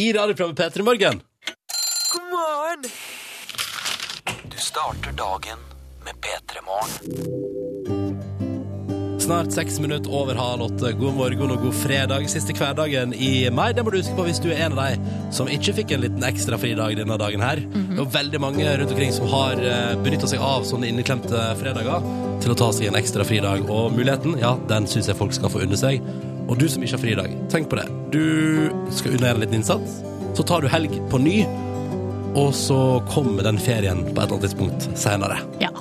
[0.00, 1.22] I radioprogrammet P3 Morgen.
[2.12, 2.86] God morgen!
[4.50, 5.58] Du starter dagen
[6.04, 7.85] med P3 Morgen.
[9.26, 10.92] Snart seks minutter over halv åtte.
[10.92, 12.28] God morgen og god fredag.
[12.30, 13.72] Siste hverdagen i mai.
[13.74, 16.04] Det må du huske på hvis du er en av de som ikke fikk en
[16.04, 17.58] liten ekstra fridag denne dagen her.
[17.58, 19.58] Det er veldig mange rundt omkring som har
[20.04, 22.06] benytta seg av sånne inneklemte fredager
[22.44, 23.66] til å ta seg en ekstra fridag.
[23.66, 26.06] Og muligheten, ja, den syns jeg folk skal få unne seg.
[26.46, 27.88] Og du som ikke har fridag, tenk på det.
[28.14, 28.22] Du
[28.94, 29.98] skal unne en liten innsats.
[30.38, 31.40] Så tar du helg på ny,
[32.38, 35.42] og så kommer den ferien på et eller annet tidspunkt senere.
[35.58, 35.74] Ja,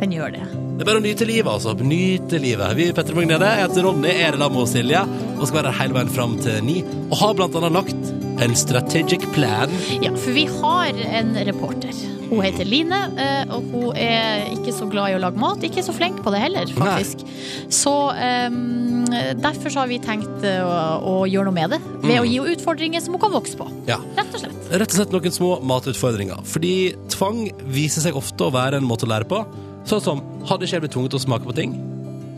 [0.00, 0.44] den gjør det.
[0.78, 1.74] Det er bare å nyte livet, altså.
[1.74, 2.76] Nyte livet.
[2.78, 5.02] Vi er Petter Magnede, heter Ronny, er da med Silje,
[5.34, 6.78] og skal være her hele veien fram til ni.
[7.08, 9.72] Og har blant annet lagt en strategic plan.
[10.04, 11.94] Ja, for vi har en reporter.
[12.28, 15.64] Hun heter Line, eh, og hun er ikke så glad i å lage mat.
[15.64, 17.24] Ikke så flink på det heller, faktisk.
[17.72, 17.94] Så
[18.52, 19.06] um,
[19.40, 21.80] derfor så har vi tenkt eh, å, å gjøre noe med det.
[22.04, 23.66] Ved å gi henne utfordringer som hun kan vokse på.
[23.88, 23.98] Ja.
[24.18, 24.58] Rett og slett.
[24.68, 26.44] Rett og slett noen små matutfordringer.
[26.48, 26.74] Fordi
[27.16, 29.42] tvang viser seg ofte å være en måte å lære på.
[29.88, 31.76] Sånn som, hadde ikke jeg blitt tvunget til å smake på ting,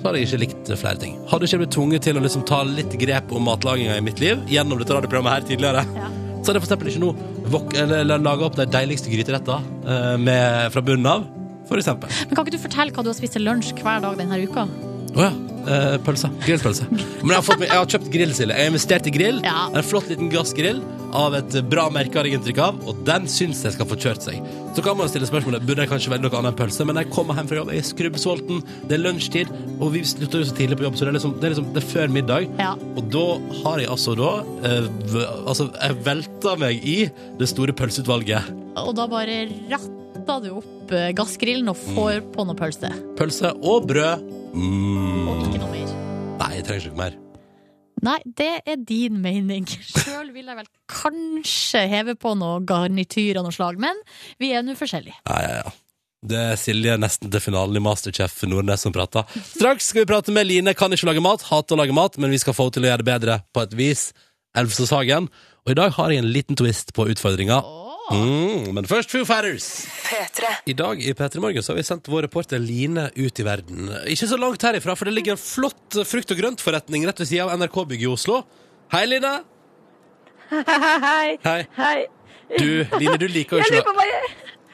[0.01, 1.17] så hadde jeg ikke likt flere ting.
[1.31, 4.23] Hadde ikke jeg blitt tvunget til å liksom ta litt grep om matlaginga i mitt
[4.23, 6.07] liv, gjennom dette radioprogrammet her tidligere, Ja.
[6.41, 11.07] så hadde jeg for eksempel ikke nå laga opp de deiligste gryteretter eh, fra bunnen
[11.11, 11.27] av,
[11.67, 12.09] for eksempel.
[12.29, 14.69] Men kan ikke du fortelle hva du har spist til lunsj hver dag denne uka?
[15.17, 15.31] Å ja.
[15.71, 16.31] Eh, pølse.
[16.47, 16.87] Grillpølse.
[16.91, 18.55] Men jeg har, fått, jeg har kjøpt grillsilje.
[18.57, 19.43] Jeg har investert i grill.
[19.45, 19.69] Ja.
[19.77, 20.81] En flott liten gassgrill
[21.17, 24.25] av et bra merke, har jeg inntrykk av, og den syns jeg skal få kjørt
[24.25, 24.39] seg.
[24.77, 27.11] Så kan man stille spørsmålet burde jeg kanskje velge noe annet enn pølse, men jeg
[27.11, 30.57] kommer hjem fra jobb, jeg er skrubbsulten, det er lunsjtid, og vi slutter jo så
[30.57, 32.49] tidlig på jobb, så det er liksom, det er, liksom, det er før middag.
[32.63, 32.73] Ja.
[32.95, 33.27] Og da
[33.65, 34.33] har jeg altså da
[34.71, 34.89] eh,
[35.51, 36.99] Altså, jeg velta meg i
[37.41, 38.53] det store pølseutvalget.
[38.79, 39.43] Og da bare
[39.73, 42.93] ratta du opp eh, gassgrillen og får på noe pølse.
[43.19, 44.39] Pølse og brød.
[44.55, 45.29] Mm.
[45.29, 45.93] Og ikke noe mer.
[46.41, 47.19] Nei, jeg trenger ikke noe mer.
[48.01, 49.67] Nei, det er din mening.
[49.69, 53.99] Sjøl vil jeg vel kanskje heve på noe garnityr av noe slag, men
[54.41, 55.21] vi er nå forskjellige.
[55.29, 55.77] Ja, ja, ja.
[56.21, 59.25] Det er Silje nesten til finalen i Masterchef Nordnes som prater.
[59.55, 60.75] Straks skal vi prate med Line.
[60.77, 62.91] Kan ikke lage mat, hater å lage mat, men vi skal få henne til å
[62.91, 64.03] gjøre det bedre på et vis.
[64.61, 65.31] Elvsåshagen.
[65.65, 67.63] Og i dag har jeg en liten twist på utfordringa.
[68.11, 69.67] Mm, men først Foo Fighters.
[70.09, 70.49] P3.
[70.67, 73.87] I dag i P3 Morgen så har vi sendt vår reporter Line ut i verden.
[74.11, 77.47] Ikke så langt herifra, for det ligger en flott frukt- og grøntforretning rett ved sida
[77.47, 78.41] av NRK-bygget i Oslo.
[78.91, 79.35] Hei, Line.
[80.51, 81.39] Hei.
[81.45, 81.61] Hei.
[81.79, 81.99] Hei.
[82.59, 82.67] Du,
[82.99, 84.31] Line, du liker jo ikke Jeg lurer på hva jeg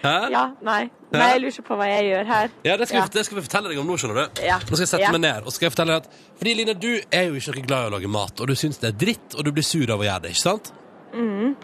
[0.06, 0.12] Hæ?
[0.32, 0.82] Ja, nei.
[1.12, 2.50] Nei, jeg lurer på hva jeg gjør her.
[2.64, 3.04] Ja, det skal, Ja.
[3.04, 4.42] vi, det skal vi fortelle deg om nå, skjønner du.
[4.44, 4.56] Ja.
[4.64, 5.12] Nå skal jeg sette Ja.
[5.12, 7.66] meg ned og skal jeg fortelle deg at Fordi Line, du er jo ikke noe
[7.68, 9.90] glad i å lage mat, og du syns det er dritt, og du blir sur
[9.92, 10.72] av å gjøre det, ikke sant?
[11.12, 11.56] Mm.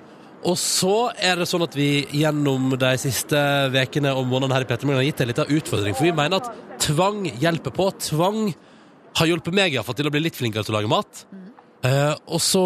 [0.48, 3.38] Og så er det sånn at vi gjennom de siste
[3.70, 6.40] ukene og månedene her i Petter har gitt deg litt av utfordring, for vi mener
[6.40, 7.86] at tvang hjelper på.
[8.10, 8.40] Tvang
[9.20, 11.24] har hjulpet meg i hvert fall til å bli litt flinkere til å lage mat.
[11.82, 12.64] Uh, og så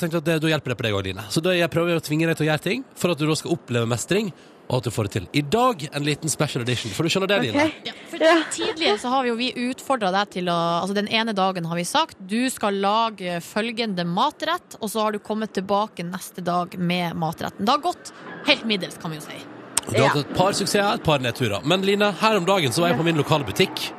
[0.00, 1.24] tenkte jeg at det, da hjelper det på deg òg, Line.
[1.32, 3.36] Så da jeg prøver å tvinge deg til å gjøre ting for at du da
[3.36, 4.30] skal oppleve mestring,
[4.68, 5.26] og at du får det til.
[5.32, 7.66] I dag en liten special edition, for du skjønner det, Line?
[7.68, 7.86] Ok.
[7.86, 8.34] Ja, for Ja.
[8.50, 11.76] Tidligere så har vi jo vi utfordra deg til å Altså Den ene dagen har
[11.76, 16.74] vi sagt du skal lage følgende matrett, og så har du kommet tilbake neste dag
[16.78, 17.64] med matretten.
[17.64, 18.12] Det har gått
[18.46, 19.38] helt middels, kan vi jo si.
[19.86, 21.62] Du har hatt et par suksesser, et par nedturer.
[21.64, 23.92] Men Line, her om dagen så var jeg på min lokale butikk,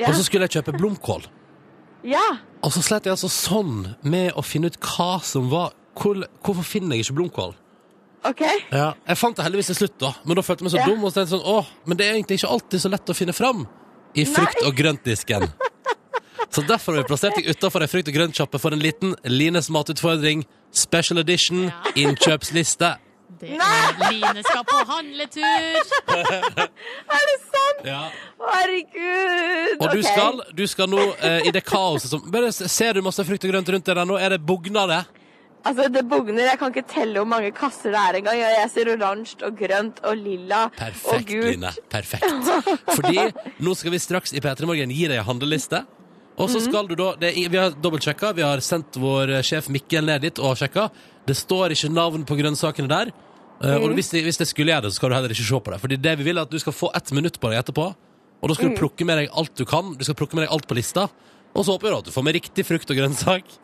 [0.00, 1.26] og så skulle jeg kjøpe blomkål.
[2.04, 2.38] ja.
[2.62, 6.64] Og så slet jeg altså sånn med å finne ut hva som var hvor, Hvorfor
[6.66, 7.52] finner jeg ikke blomkål?
[8.24, 8.40] OK.
[8.72, 8.94] Ja.
[9.06, 10.86] Jeg fant det heldigvis til slutt, da, men da følte jeg meg så Ja.
[10.86, 11.04] dum.
[11.04, 13.14] Og så tenkte jeg sånn, åh, men det er egentlig ikke alltid så lett å
[13.14, 13.66] finne fram
[14.14, 15.52] i frukt- og grøntdisken.
[16.50, 19.68] Så derfor har vi plassert deg utafor ei frukt- og grøntsjappe for en liten Lines
[19.68, 20.46] matutfordring.
[20.72, 21.92] Special edition, Ja.
[22.06, 22.96] innkjøpsliste.
[23.38, 25.76] Det er Line skal på handletur!
[26.08, 27.84] Er det sant?
[27.84, 28.08] Ja.
[28.40, 29.76] Herregud.
[29.82, 30.04] Og du Ok.
[30.08, 33.44] skal, du skal nå eh, i det kaoset som Bare se- Ser du masse frukt
[33.44, 34.16] og grønt rundt deg der nå?
[34.18, 35.04] Er det bugna det?
[35.68, 36.46] Altså, det bugner.
[36.48, 38.38] Jeg kan ikke telle hvor mange kasser det er engang.
[38.40, 41.50] Jeg ser oransje og grønt og lilla og Perfekt, gult.
[41.52, 41.72] Line.
[41.92, 42.50] Perfekt.
[42.94, 43.26] Fordi
[43.66, 45.84] nå skal vi straks i P3 Morgen gi deg en handleliste.
[46.38, 48.32] Og så skal du da det, Vi har dobbeltsjekka.
[48.38, 50.88] Vi har sendt vår eh, sjef Mikkel ned dit og sjekka.
[51.26, 53.10] Det står ikke navn på grønnsakene der.
[53.58, 55.58] Eh, Og hvis det, hvis det skulle gjøre det, så skal du heller ikke se
[55.66, 55.80] på det.
[55.82, 57.88] Fordi det vi vil er at du skal få ett minutt på deg etterpå.
[58.38, 59.96] Og da skal du plukke med deg alt du kan.
[59.98, 61.08] Du skal plukke med deg alt på lista.
[61.54, 63.54] Og så håper jeg at du får med riktig frukt og grønnsak.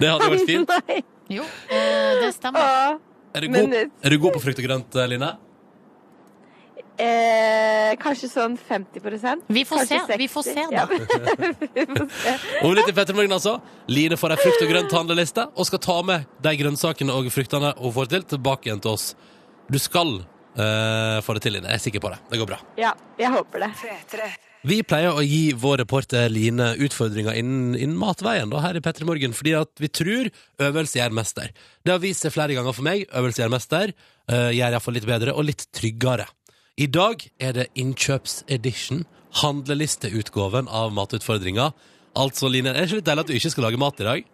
[0.00, 0.78] Det hadde vært fint.
[1.32, 1.40] Jo,
[1.72, 2.98] eh, det stemmer.
[3.32, 5.30] Er du god, er du god på frukt og grønt, eh, Line?
[7.00, 10.84] Eh, kanskje sånn 50% Vi får Kanskje se, vi får se, da.
[11.74, 12.34] vi får se.
[12.60, 13.56] Om litt i Pettermorgen, altså.
[13.90, 17.96] Line får ei frukt- og grønt-handleliste og skal ta med de grønnsakene og fruktene hun
[17.96, 19.08] får til, tilbake igjen til oss.
[19.66, 21.72] Du skal eh, få det til, Line.
[21.72, 22.20] Jeg er sikker på det.
[22.30, 22.60] Det går bra.
[22.78, 23.72] Ja, jeg håper det.
[23.80, 24.30] P3.
[24.64, 29.04] Vi pleier å gi vår reporter Line utfordringer innen, innen matveien da, her i Petter
[29.04, 30.30] Morgen, fordi at vi tror
[30.64, 31.50] øvelse gjør mester.
[31.84, 33.04] Det har vist seg flere ganger for meg.
[33.12, 33.92] Øvelse gjør mester.
[34.24, 36.24] Uh, gjør iallfall litt bedre og litt tryggere.
[36.80, 39.04] I dag er det innkjøpsedition,
[39.42, 41.68] handlelisteutgaven av matutfordringa.
[42.16, 44.32] Altså, Line, er det ikke litt deilig at du ikke skal lage mat i dag?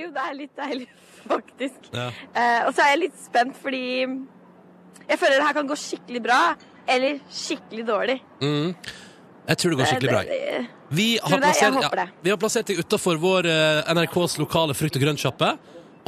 [0.00, 0.88] Jo, det er litt deilig,
[1.34, 1.92] faktisk.
[1.92, 2.08] Ja.
[2.32, 6.24] Uh, og så er jeg litt spent fordi jeg føler det her kan gå skikkelig
[6.24, 6.40] bra
[6.88, 8.18] eller skikkelig dårlig.
[8.40, 8.72] Mm.
[9.50, 10.22] Jeg tror det går skikkelig bra.
[10.28, 14.96] Det- Vi har, plassert, ja, vi har plassert deg utafor vår eh, NRKs lokale frukt-
[14.98, 15.50] og grøntsjappe.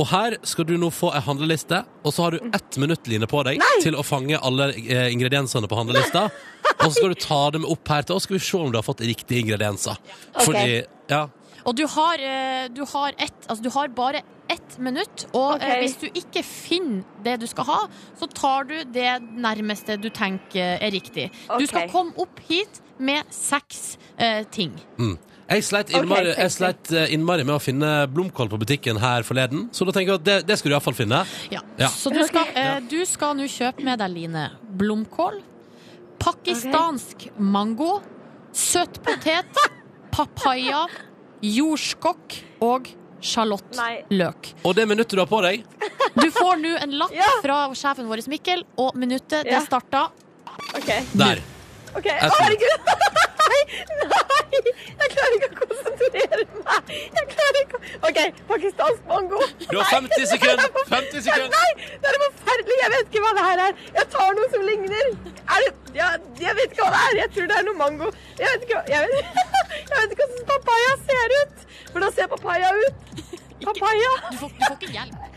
[0.01, 3.27] Og her skal du nå få ei handleliste, og så har du ett minutt Line,
[3.29, 6.25] på deg til å fange alle eh, ingrediensene på handlelista.
[6.81, 8.79] og så skal du ta dem opp her til oss, skal vi se om du
[8.81, 9.99] har fått riktige ingredienser.
[10.33, 10.47] Ok.
[10.49, 11.27] Fordi, ja,
[11.65, 14.23] Og du har, eh, du har, ett, altså du har bare
[14.53, 17.81] ett minutt, og eh, hvis du ikke finner det du skal ha,
[18.19, 21.31] så tar du det nærmeste du tenker er riktig.
[21.59, 24.75] Du skal komme opp hit med seks eh, ting.
[24.99, 25.19] mm.
[25.53, 29.25] Jeg sleit innmari, okay, jeg sleit eh, innmari med å finne blomkål på butikken her
[29.27, 31.19] forleden, så da tenker jeg at det, det skal du iallfall finne.
[31.53, 31.61] Ja.
[31.81, 31.91] Ja.
[31.93, 34.47] Så du skal, eh, du skal nå kjøpe med deg, Line,
[34.81, 35.41] blomkål,
[36.23, 37.99] pakistansk mango,
[38.57, 39.61] søt potet,
[40.15, 40.87] papaya,
[41.43, 42.89] jordskokk og
[43.23, 44.53] sjalottløk.
[44.67, 45.63] Og det minuttet du har på deg
[46.23, 47.29] Du får nå en lapp Ja.
[47.45, 49.59] fra sjefen vår, Mikkel, og minuttet Ja.
[49.59, 50.09] det starta
[50.77, 51.03] okay.
[51.15, 51.41] Der.
[51.97, 52.09] ok.
[52.11, 52.91] Å, herregud!
[53.53, 53.63] Nei!
[54.01, 54.61] Nei!
[55.03, 56.91] Jeg klarer ikke å konsentrere meg.
[57.17, 58.19] Jeg klarer ikke å OK,
[58.51, 59.41] pakistansk mango.
[59.71, 60.69] Du har 50 sekunder.
[60.91, 61.49] 50 sekunder.
[61.53, 62.77] Nei, det er forferdelig.
[62.83, 63.81] Jeg vet ikke hva det her er.
[63.99, 65.11] Jeg tar noe som ligner.
[65.43, 66.11] Er det ja,
[66.43, 67.19] Jeg vet ikke hva det er.
[67.23, 68.11] Jeg tror det er noe mango.
[68.41, 69.52] Jeg vet ikke, hva- jeg vet,
[70.03, 71.67] jeg vet ikke hvordan papaya ser ut.
[71.93, 73.13] Hvordan ser papaya ut?
[73.63, 74.13] Papaya?
[74.31, 75.29] Du får, du får ikke hjelp.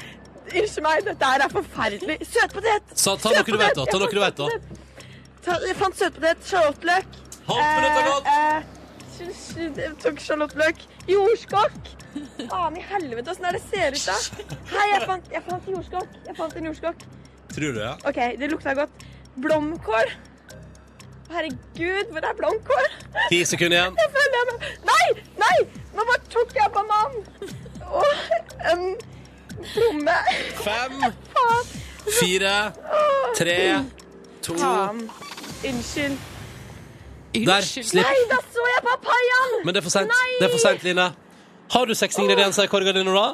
[0.46, 2.16] Unnskyld meg, dette er forferdelig.
[2.30, 2.96] Søtpotet.
[2.98, 3.86] Så ta noe du vet, da.
[3.90, 5.06] Ta noe du vet, da.
[5.46, 7.20] Ta, jeg fant søtpotet, sjalottløk.
[7.46, 8.32] Halvt minutt gått.
[8.34, 10.86] Eh, eh, tok sjalottløk.
[11.10, 11.92] Jordskokk.
[12.50, 14.16] Faen i helvete, åssen er det ser ut da?
[14.72, 16.16] Hei, jeg fant, jeg fant jordskokk.
[16.30, 17.04] Jeg fant en jordskokk.
[17.56, 17.98] Tror du, ja?
[18.08, 19.06] OK, det lukta godt.
[19.44, 20.16] Blomkål.
[21.32, 22.88] Herregud, hvor er blomkål?
[23.30, 23.98] Ti sekunder igjen.
[24.02, 24.60] Jeg føler jeg meg
[24.92, 25.08] Nei!
[25.42, 25.58] Nei!
[25.96, 27.12] Nå bare tok jeg banan.
[27.86, 28.06] Og
[28.72, 28.84] en
[29.74, 30.16] plomme.
[30.62, 31.04] Fem,
[32.20, 32.56] fire,
[33.38, 33.58] tre,
[34.44, 35.06] to Faen.
[35.66, 36.18] Unnskyld.
[37.36, 38.06] Der, slipp.
[38.06, 39.56] Nei, da så jeg papayaen!
[39.66, 40.12] Men det er for seint.
[40.12, 40.36] Nei!
[40.40, 41.10] Det er for seint, Line.
[41.74, 43.26] Har du seks ingredienser i korga di nå, da?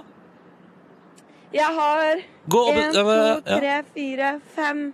[1.54, 3.04] Jeg har men- to,
[3.46, 4.94] tre, fire, fem.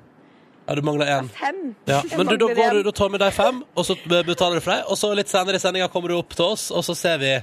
[0.68, 1.30] Ja, du mangler én.
[1.32, 1.76] Fem.
[1.88, 4.66] Ja, men du, da, går du, da tar vi de fem, og så betaler du
[4.66, 4.86] for deg.
[4.92, 7.34] Og så litt senere i sendinga kommer du opp til oss, og så ser vi,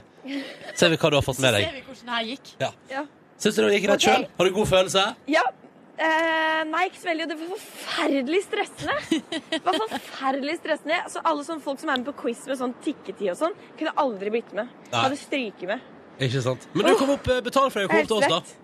[0.76, 1.64] ser vi hva du har fått med deg.
[1.64, 2.50] Så Ser vi hvordan det her gikk?
[2.60, 2.70] Ja.
[2.92, 3.04] Ja.
[3.40, 4.10] Syns du det gikk rett okay.
[4.10, 4.26] sjøl?
[4.36, 5.04] Har du god følelse?
[5.32, 5.44] Ja.
[5.94, 7.24] Eh, nei, ikke så veldig.
[7.24, 9.22] og Det var forferdelig stressende.
[9.54, 10.98] Det var forferdelig stressende.
[11.14, 13.94] Så alle sånne folk som er med på quiz med sånn tikketid og sånn, kunne
[14.04, 14.68] aldri blitt med.
[14.90, 15.06] Nei.
[15.06, 15.88] Hadde stryket med.
[16.20, 16.68] Ikke sant?
[16.74, 18.60] Men du kom opp, eh, betal for deg og kom opp til oss, da.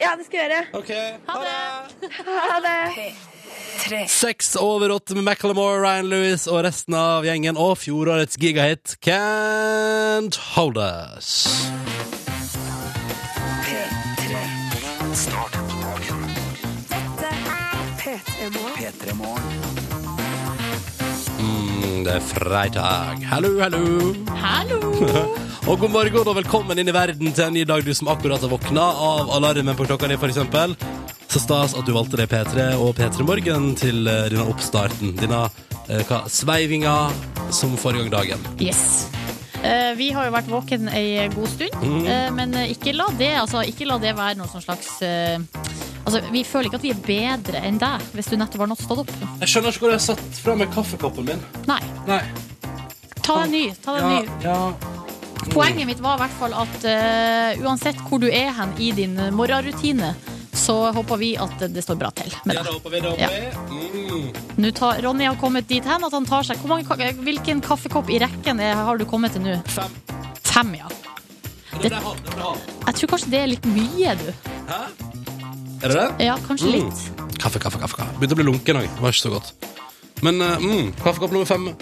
[0.00, 0.64] Ja, det skal jeg gjøre.
[0.80, 0.90] OK.
[1.28, 2.10] Ha det!
[2.26, 2.78] Ha det.
[3.84, 4.06] Tre.
[4.08, 10.38] Seks over åtte med Macclemore, Ryan Lewis og resten av gjengen, og fjorårets gigahit Can't
[10.54, 11.34] Hold Us.
[13.66, 14.40] P3.
[15.12, 16.24] Start dagen.
[16.88, 18.80] Dette er P3 Morgen.
[18.80, 19.52] P3 Morgen.
[21.44, 23.20] Mm, det er fredag.
[23.28, 23.84] Hallo, hallo.
[24.40, 24.80] Hallo!
[25.68, 28.40] Og god morgen og velkommen inn i verden til en ny dag, du som akkurat
[28.44, 30.76] har våkna av alarmen på klokka di, eksempel.
[31.34, 35.16] Så stas at du valgte deg P3 og P3 Morgen til eh, denne oppstarten.
[35.18, 35.40] Denne
[35.90, 36.92] eh, hva, sveivinga
[37.54, 38.44] som forrige gang dagen.
[38.62, 39.08] Yes.
[39.64, 42.06] Eh, vi har jo vært våken ei god stund, Mm.
[42.06, 45.38] eh, men ikke la det, altså, ikke la det være noe sånn slags eh,
[46.04, 48.82] Altså, Vi føler ikke at vi er bedre enn deg hvis du nettopp har nått
[48.84, 49.12] stått opp.
[49.40, 51.40] Jeg skjønner ikke hvor jeg har satt fra meg kaffekoppen min.
[51.66, 51.78] Nei.
[52.06, 52.20] Nei.
[53.24, 53.62] Ta deg en ny.
[53.82, 54.34] ta deg en ny.
[54.44, 54.58] ja.
[55.50, 59.16] Poenget mitt var i hvert fall at eh, uansett hvor du er hen i din
[59.36, 60.12] morgenrutine,
[60.54, 63.28] så håper vi at det står bra til med Ja, det håper vi, da Ja.
[63.28, 63.40] vi.
[63.74, 64.28] Mm.
[64.62, 67.60] Nå tar, Ronny har kommet dit hen at han tar seg hvor mange, ka- Hvilken
[67.60, 69.56] kaffekopp i rekken er, har du kommet til nå?
[69.66, 69.90] Fem.
[70.44, 70.88] Fem, ja.
[71.82, 72.02] Det det jeg.
[72.22, 74.28] Det er det jeg tror kanskje det er litt mye, du.
[74.70, 74.80] Hæ?
[75.84, 76.24] Er det det?
[76.26, 76.72] Ja, kanskje Mm.
[76.72, 77.38] litt.
[77.38, 77.96] Kaffe, kaffe, kaffe.
[77.96, 78.12] kaffe.
[78.20, 78.88] Begynte å bli lunken òg.
[79.00, 79.52] Var ikke så godt.
[80.22, 81.74] Men eh, mm, kaffekopp nummer fem.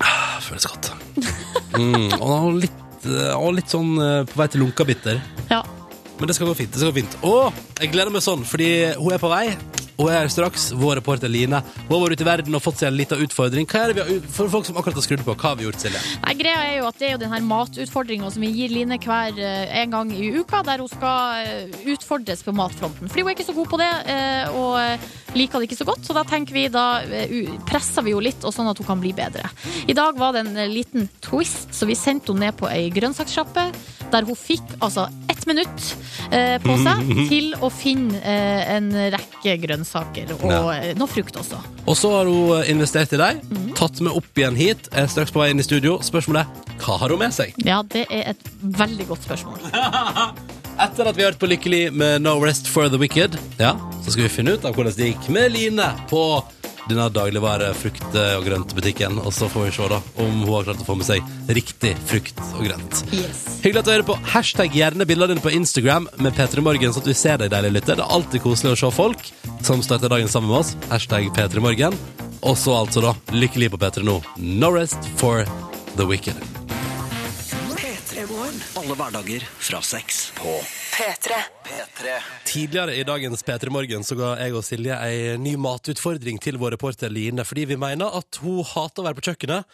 [0.00, 0.92] Ah, føles godt.
[1.76, 5.18] Mm, og litt, eh, og litt sånn eh, på vei til lunkabitter.
[5.50, 5.58] Ja.
[6.18, 6.72] Men det skal gå fint.
[6.72, 7.18] det skal gå fint.
[7.28, 9.50] Og jeg gleder meg sånn, fordi hun er på vei.
[9.96, 11.62] Og er her straks, vår reporter Line.
[11.86, 13.68] Hun har vært ute i verden og fått seg en liten utfordring.
[13.70, 15.64] Hva er det vi har, for folk som akkurat har skrudd på, hva har vi
[15.64, 16.02] gjort, Silje?
[16.24, 18.98] Nei, greia er jo at det er jo den her matutfordringa som vi gir Line
[19.00, 23.08] hver eh, en gang i uka, der hun skal eh, utfordres på matfronten.
[23.08, 26.04] Fordi hun er ikke så god på det, eh, og liker det ikke så godt,
[26.06, 29.00] så da tenker vi da eh, presser vi jo litt, og sånn at hun kan
[29.02, 29.48] bli bedre.
[29.86, 32.88] I dag var det en eh, liten twist, så vi sendte henne ned på ei
[32.94, 33.68] grønnsakssjappe,
[34.12, 35.88] der hun fikk altså ett minutt
[36.30, 40.60] eh, på seg til å finne eh, en rekke grønnsaker, og Ja.
[40.78, 41.58] eh, noe frukt også.
[41.86, 43.42] Og så har hun investert i deg,
[43.78, 45.98] tatt med opp igjen hit, er straks på vei inn i studio.
[46.06, 47.54] Spørsmålet er hva har hun med seg?
[47.66, 49.62] Ja, det er et veldig godt spørsmål.
[50.76, 53.72] Etter at vi har hørt på Lykkelig med No Rest for the Wicked, ja,
[54.04, 56.20] så skal vi finne ut av hvordan det gikk med Line på
[56.86, 59.16] denne dagligvare frukt- og grøntbutikken.
[59.24, 61.24] Og så får vi se da om hun har klart å få med seg
[61.56, 63.00] riktig frukt og grønt.
[63.16, 63.40] Yes.
[63.64, 64.18] Hyggelig at du hører på.
[64.34, 67.78] Hashtag gjerne bildene dine på Instagram med P3 Morgen, så at vi ser deg, deilige
[67.78, 67.96] lytter.
[67.96, 69.32] Det er alltid koselig å se folk
[69.64, 70.76] som starter dagen sammen med oss.
[70.92, 71.96] Hashtag P3 Morgen.
[72.44, 74.20] Og så altså da, lykkelig på P3 nå.
[74.60, 75.48] No rest for
[75.96, 76.65] the wicked.
[78.86, 78.94] P3 Morgen.
[78.94, 80.52] Alle hverdager fra seks på
[80.94, 81.34] P3.
[81.66, 82.12] P3.
[82.46, 86.76] Tidligere i dagens P3 Morgen så ga jeg og Silje ei ny matutfordring til vår
[86.76, 89.64] reporter Line, fordi vi mener at hun hater å være på kjøkkenet.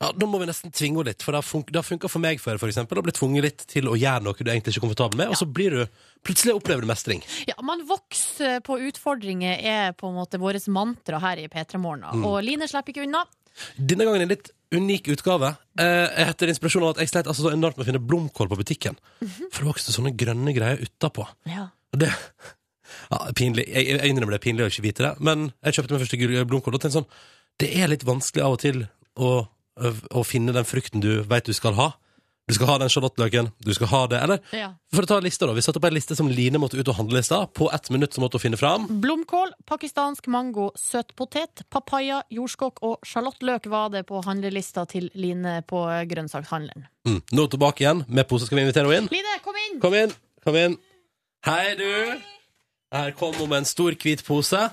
[0.00, 2.58] Ja, Da må vi nesten tvinge henne litt, for det har funka for meg før,
[2.62, 5.18] for eksempel, å bli tvunget litt til å gjøre noe du egentlig ikke er komfortabel
[5.20, 5.82] med, og så blir du
[6.24, 7.20] plutselig opplever du mestring.
[7.50, 12.24] Ja, Man vokser på utfordringer, er på en måte vårt mantra her i P3 Morgen.
[12.24, 13.26] Og Line slipper ikke unna.
[13.76, 15.54] Denne gangen er litt unik utgave.
[15.80, 18.50] Eh, jeg heter inspirasjon av at jeg sleit altså så enormt med å finne blomkål
[18.52, 18.98] på butikken.
[19.50, 21.26] For det vokste sånne grønne greier utapå.
[21.50, 21.68] Ja.
[21.94, 22.10] Og det
[23.10, 23.66] ja, pinlig.
[23.70, 26.46] Jeg, jeg innrømmer det er pinlig å ikke vite det, men jeg kjøpte min første
[26.52, 27.10] blomkål og tenkte sånn
[27.60, 28.84] Det er litt vanskelig av og til
[29.20, 29.30] å,
[30.16, 31.90] å finne den frukten du vet du skal ha.
[32.50, 34.72] Du skal ha den sjalottløken, du skal ha det Eller Ja.
[34.92, 35.54] for å ta lista, da.
[35.54, 37.52] Vi satte opp ei liste som Line måtte ut og handle i stad.
[37.54, 38.88] På ett minutt så måtte hun finne fram.
[39.00, 45.84] Blomkål, pakistansk mango, søtpotet, papaya, jordskokk og sjalottløk var det på handlelista til Line på
[46.10, 46.86] grønnsakshandelen.
[47.06, 47.22] Mm.
[47.32, 48.46] Nå tilbake igjen med pose.
[48.46, 49.08] Skal vi invitere henne inn?
[49.14, 49.80] Line, kom inn!
[49.80, 50.12] Kom inn.
[50.44, 50.76] Kom inn.
[51.46, 52.20] Hei, du.
[52.92, 54.70] Her kom hun med en stor, hvit pose.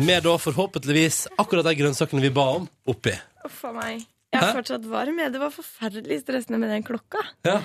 [0.00, 3.12] Med da forhåpentligvis akkurat de grønnsakene vi ba om, oppi.
[3.44, 4.06] Uff a meg.
[4.30, 5.18] Jeg er fortsatt varm.
[5.18, 5.32] jeg.
[5.34, 7.22] Det var forferdelig stressende med den klokka.
[7.46, 7.60] Ja.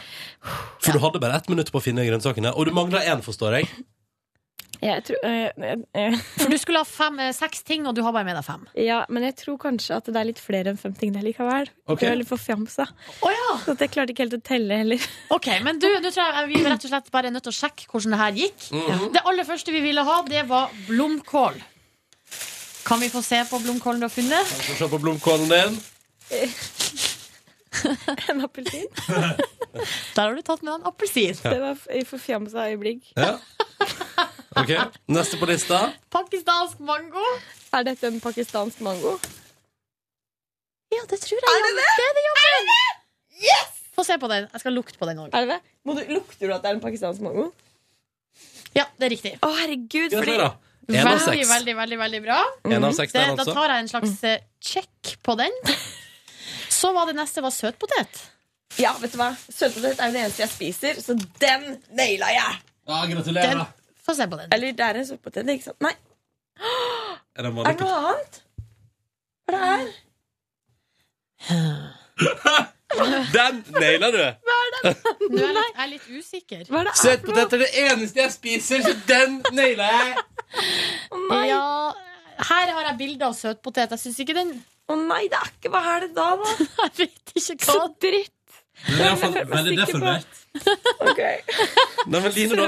[0.82, 3.60] For du hadde bare ett minutt på å finne grønnsakene, og du mangla én, forstår
[3.60, 3.70] jeg.
[4.82, 8.26] Jeg tror, øh, eh, For du skulle ha fem, seks ting, og du har bare
[8.28, 8.66] med deg fem.
[8.76, 11.70] ja, men jeg tror kanskje at det er litt flere enn fem ting der likevel.
[11.88, 12.08] Okay.
[12.10, 12.86] Jeg er litt forfjamsa.
[13.22, 13.56] Oh, ja!
[13.64, 15.08] Så jeg klarte ikke helt å telle heller.
[15.34, 17.60] Ok, men du, nå tror jeg vi er rett og slett bare nødt til å
[17.62, 18.68] sjekke hvordan det her gikk.
[19.16, 21.58] Det aller første vi ville ha, det var blomkål.
[22.86, 24.50] Kan vi få se på blomkålen du har funnet?
[24.50, 25.80] Kan vi få se på blomkålen din.
[28.30, 28.88] En appelsin.
[30.16, 31.36] Der har du tatt med deg en appelsin.
[31.44, 33.10] Det var i forfjamsa øyeblikk.
[33.20, 33.36] Ja.
[34.56, 34.72] Ok,
[35.12, 35.82] Neste på lista.
[36.14, 37.24] Pakistansk mango.
[37.76, 39.18] Er dette en pakistansk mango?
[40.96, 41.52] Ja, det tror jeg.
[41.52, 41.90] Er det det?
[42.00, 42.24] Det er det,
[42.70, 42.84] det?
[43.44, 43.74] Yes!
[43.96, 44.48] Få se på den.
[44.54, 45.30] Jeg skal lukte på den òg.
[45.36, 46.08] Er det det?
[46.16, 47.50] Lukter du at det er en pakistansk mango?
[48.76, 49.34] Ja, det er riktig.
[49.44, 50.16] Å, herregud.
[50.16, 52.40] Fordi av Veldig, veldig, veldig, veldig bra.
[52.70, 55.56] En av seks Det, da tar jeg en slags eh, check på den.
[56.86, 58.20] Så var det neste var søtpotet.
[58.78, 59.32] Ja, vet du hva?
[59.50, 61.64] Søtpotet er jo det eneste jeg spiser, så den
[61.98, 62.60] naila jeg!
[62.86, 63.64] Ja, Den, gratulerer.
[64.06, 64.52] få se på den.
[64.54, 65.82] Eller det er en søtpotet, ikke sant?
[65.82, 65.96] Nei,
[67.36, 68.38] Er det er det noe annet?
[69.50, 69.82] Hva er det her?
[73.34, 74.22] Den naila du!
[74.22, 76.62] Nå er jeg litt, er litt usikker.
[76.70, 76.96] Hva er det?
[77.02, 80.16] Søtpotet er det eneste jeg spiser, så den naila jeg!
[81.10, 81.42] Å nei.
[81.50, 81.66] Ja,
[82.54, 83.98] her har jeg bilde av søtpotet.
[83.98, 84.54] Jeg syns ikke den
[84.86, 86.52] Å nei, det er ikke Hva er det da, da?
[86.86, 87.74] Jeg vet ikke hva.
[87.74, 88.32] Så dritt dritt.
[88.86, 90.42] Det er iallfall er veldig deformert.
[91.10, 91.20] Ok.
[92.08, 92.68] Nei, men Line, da,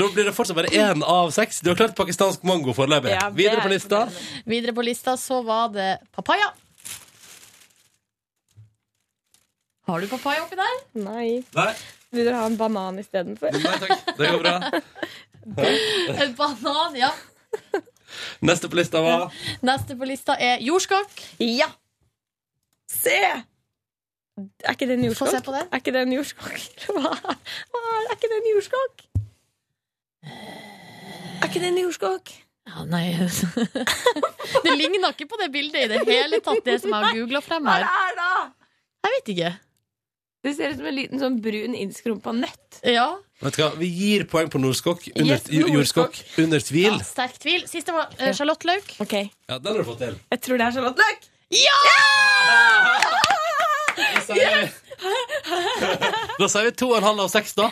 [0.00, 1.58] da blir det fortsatt bare én av seks.
[1.64, 3.10] Du har klart pakistansk mango foreløpig.
[3.12, 4.04] Ja, det Videre er på lista.
[4.06, 4.46] imponerende.
[4.54, 6.48] Videre på lista så var det papaya.
[9.88, 10.80] Har du papaya oppi der?
[11.00, 11.28] Nei.
[11.56, 11.70] Nei,
[12.12, 13.52] Vil dere ha en banan istedenfor?
[13.56, 14.10] nei takk.
[14.18, 14.56] Det går bra.
[16.24, 17.08] En banan, ja.
[18.40, 19.28] Neste på lista var
[19.66, 21.22] Neste på lista er jordskokk.
[21.44, 21.68] Ja!
[22.88, 23.18] Se!
[24.38, 25.44] Er ikke det en Få se jordskokk?
[25.48, 25.68] på den.
[25.72, 26.58] Er ikke det en jordskokk?
[26.94, 27.14] Hva?
[27.74, 29.06] Hva er, ikke det en jordskokk?
[30.28, 32.34] Er ikke det en jordskokk?
[32.68, 33.06] Ja, nei
[34.64, 37.40] Det ligner ikke på det bildet i det hele tatt, det som jeg har googla
[37.44, 37.86] frem Hva her.
[37.88, 38.42] er det da?
[39.06, 39.52] Jeg vet ikke.
[40.48, 42.78] Det ser ut som en liten sånn brun innskrumpa nøtt.
[42.88, 45.04] Ja, Vet du hva, Vi gir poeng på Nordskokk.
[45.14, 46.16] Under, Yes, jo- jordskokk.
[46.42, 46.88] Under tvil.
[46.90, 47.66] ja sterk tvil.
[47.70, 48.96] Siste var uh, sjalottløk.
[49.04, 49.12] Ok,
[49.48, 50.16] Ja, Den har du fått til.
[50.32, 51.28] Jeg tror det er sjalottløk.
[53.98, 54.68] Da sier vi
[56.38, 57.70] Da sier vi to og en halv av seks, da.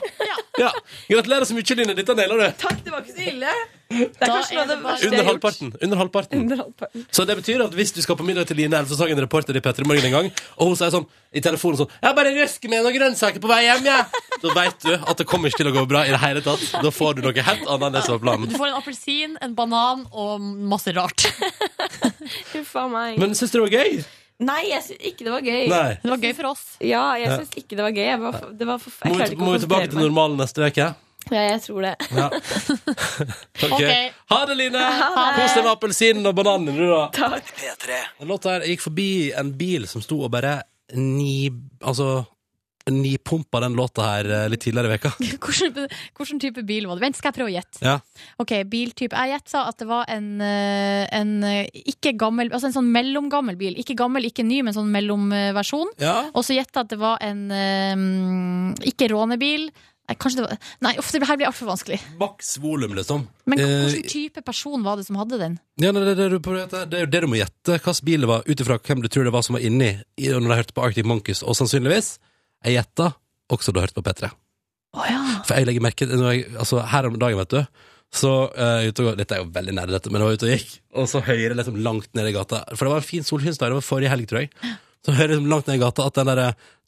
[0.59, 0.71] Ja.
[1.11, 1.95] Gratulerer så mye, Line.
[1.99, 2.47] Dette nailer du.
[2.63, 3.51] Takk, det var ikke så ille.
[3.87, 5.29] Det er Da kanskje noe av det verste jeg Under har gjort.
[5.31, 5.69] halvparten.
[5.87, 6.41] Under halvparten.
[6.43, 7.05] Under halvparten.
[7.15, 9.87] Så det betyr at hvis du skal på middag til Line Elvsåshagen, reporter i P3
[9.87, 11.07] Morgen en gang, og hun sier sånn
[11.37, 14.07] i telefonen sånn 'Jeg bare røsker med noen grønnsaker på vei hjem, jeg',
[14.43, 16.65] da vet du at det kommer ikke til å gå bra i det hele tatt.
[16.83, 18.49] Da får du noe helt annet enn det som var planen.
[18.51, 21.27] Du får en appelsin, en banan og masse rart.
[22.55, 23.19] Huff a meg.
[23.19, 24.05] Men syns du det var gøy?
[24.45, 25.63] Nei, jeg syns ikke det var gøy.
[25.73, 25.97] Nei.
[26.03, 26.65] Det var gøy for oss.
[26.85, 28.05] Ja, jeg syns ikke det var gøy.
[28.05, 30.67] Jeg var, det var for, jeg Må vi, ikke må vi tilbake til normalen neste
[30.67, 30.89] uke?
[31.27, 31.95] Ja, jeg tror det.
[32.15, 32.27] Ja.
[33.67, 33.73] okay.
[33.73, 34.21] Ok.
[34.31, 34.85] Ha det, Line!
[35.39, 37.03] Kos deg med appelsinen og bananen, du, da.
[37.17, 37.49] Takk.
[37.57, 37.99] P3.
[38.21, 39.11] Den låta her, jeg gikk forbi
[39.41, 40.61] en bil som sto og bare
[40.95, 41.49] ni...
[41.83, 42.27] Altså
[42.91, 45.13] nipumpa den låta her eh, litt tidligere i veka.
[45.43, 47.07] Hvordan, hvordan type bil var det?
[47.07, 47.81] Vent, skal jeg prøve å gjette?
[47.83, 47.97] Ja.
[48.43, 49.17] Ok, biltype.
[49.17, 53.59] Jeg gjetta at det var en, eh, en eh, ikke gammel Altså en sånn mellomgammel
[53.59, 53.75] bil.
[53.81, 55.93] Ikke gammel, ikke ny, men sånn mellomversjon.
[56.03, 56.15] ja.
[56.37, 59.69] Og så gjetta at det var en um, ikke rånebil.
[60.15, 61.99] Kanskje det var Nei, uff, det her blir altfor vanskelig.
[62.21, 63.27] Maks volum, liksom.
[63.51, 65.59] Men hvilken type person var det som hadde den?
[65.83, 67.79] Ja, nei, det, det, det, det, det er jo det du må gjette.
[67.81, 70.47] Hvilken bil det var, ut ifra hvem du tror det var som var inni når
[70.47, 71.43] de hørte på Arctic Monkeys.
[71.43, 72.17] Og sannsynligvis,
[72.65, 73.13] jeg gjetta
[73.53, 74.31] også du har hørt på P3.
[74.97, 75.21] Oh, ja.
[75.45, 76.23] For jeg legger merke til
[76.57, 77.83] altså Her om dagen, vet du,
[78.17, 80.55] så uh, ute og, Dette er jo veldig nær dette, men jeg var ute og
[80.55, 83.27] gikk, og så hører jeg liksom langt ned i gata For det var en fin
[83.27, 84.51] solskinnsdag, det var forrige helg, tror jeg.
[85.05, 86.43] Så hører jeg liksom langt ned i gata at den der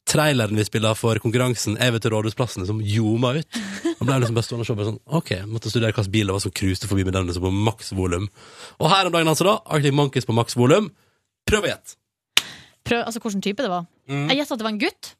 [0.09, 3.59] traileren vi spiller for konkurransen Evig til Rådhusplassen, liksom ljoma ut.
[3.99, 6.35] Og ble liksom bare stående og se på sånn Ok, måtte studere hvilken bil det
[6.37, 8.25] var som cruiset forbi med den liksom på maks volum.
[8.79, 10.89] Og her om dagen, altså, da, Arctic Monkeys på maks volum.
[11.49, 11.97] Prøv å gjette.
[12.87, 13.85] Prøv, altså hvilken type det var.
[14.09, 14.25] Mm.
[14.31, 15.11] Jeg gjetta at det var en gutt.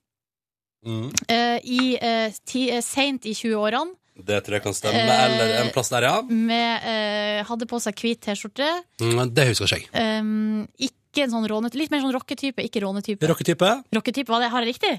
[0.85, 1.09] Mm.
[1.27, 3.95] eh, i, uh, eh, Seint i 20-årene.
[4.19, 4.99] Det tror jeg kan stemme.
[4.99, 6.21] Eh, Eller en plass der, ja.
[6.21, 8.67] Med, eh, hadde på seg hvit T-skjorte.
[9.01, 9.87] Mm, det husker jeg.
[9.93, 11.71] Um, ikke en sånn råne...
[11.79, 13.29] Litt mer sånn rocketype, ikke rånetype.
[13.31, 13.71] Rocketype?
[13.95, 14.95] Rocketype, var det, Har jeg riktig?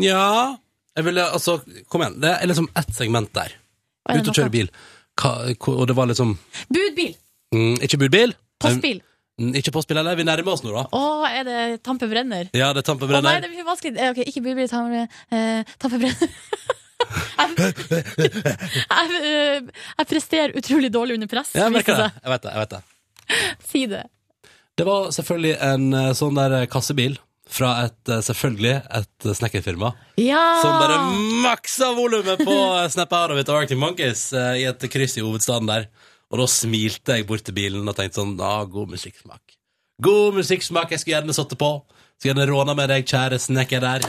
[0.00, 0.54] Ja
[0.92, 1.58] jeg ville, altså,
[1.88, 3.54] Kom igjen, det er liksom ett segment der.
[4.08, 4.68] Er Ut og kjøre bil.
[5.20, 5.32] Hva,
[5.72, 6.36] og det var liksom
[6.72, 7.16] Budbil!
[7.54, 8.34] mm, Ikke budbil.
[8.62, 9.02] Postbil.
[9.40, 10.16] Mm, ikke påspill heller.
[10.18, 10.84] Vi nærmer oss nå, da.
[10.92, 12.50] Å, er det Tampe Brenner?
[12.56, 13.96] Ja, det er Tampe Å nei, det blir vanskelig.
[13.96, 16.34] Eh, Ok, ikke budbil, Tampe, eh, tampe Brenner.
[17.38, 17.72] jeg,
[18.92, 19.60] jeg, eh,
[19.98, 21.54] jeg presterer utrolig dårlig under press.
[21.56, 22.10] Ja, jeg merker det.
[22.22, 22.52] Jeg vet det.
[22.54, 24.02] jeg vet det Si det.
[24.78, 27.16] Det var selvfølgelig en eh, sånn der eh, kassebil
[27.52, 30.38] fra et selvfølgelig et snekkerfirma Ja!
[30.62, 30.94] som bare
[31.44, 32.54] maksa volumet på
[32.94, 35.84] Snap Out of It Arctic Monkeys i et kryss i hovedstaden der.
[36.32, 39.58] Og da smilte jeg bort til bilen og tenkte sånn ah, God musikksmak.
[40.02, 41.72] God musikksmak, jeg skulle gjerne satt det på.
[42.16, 44.06] Skulle gjerne råna med deg, kjære snekker der.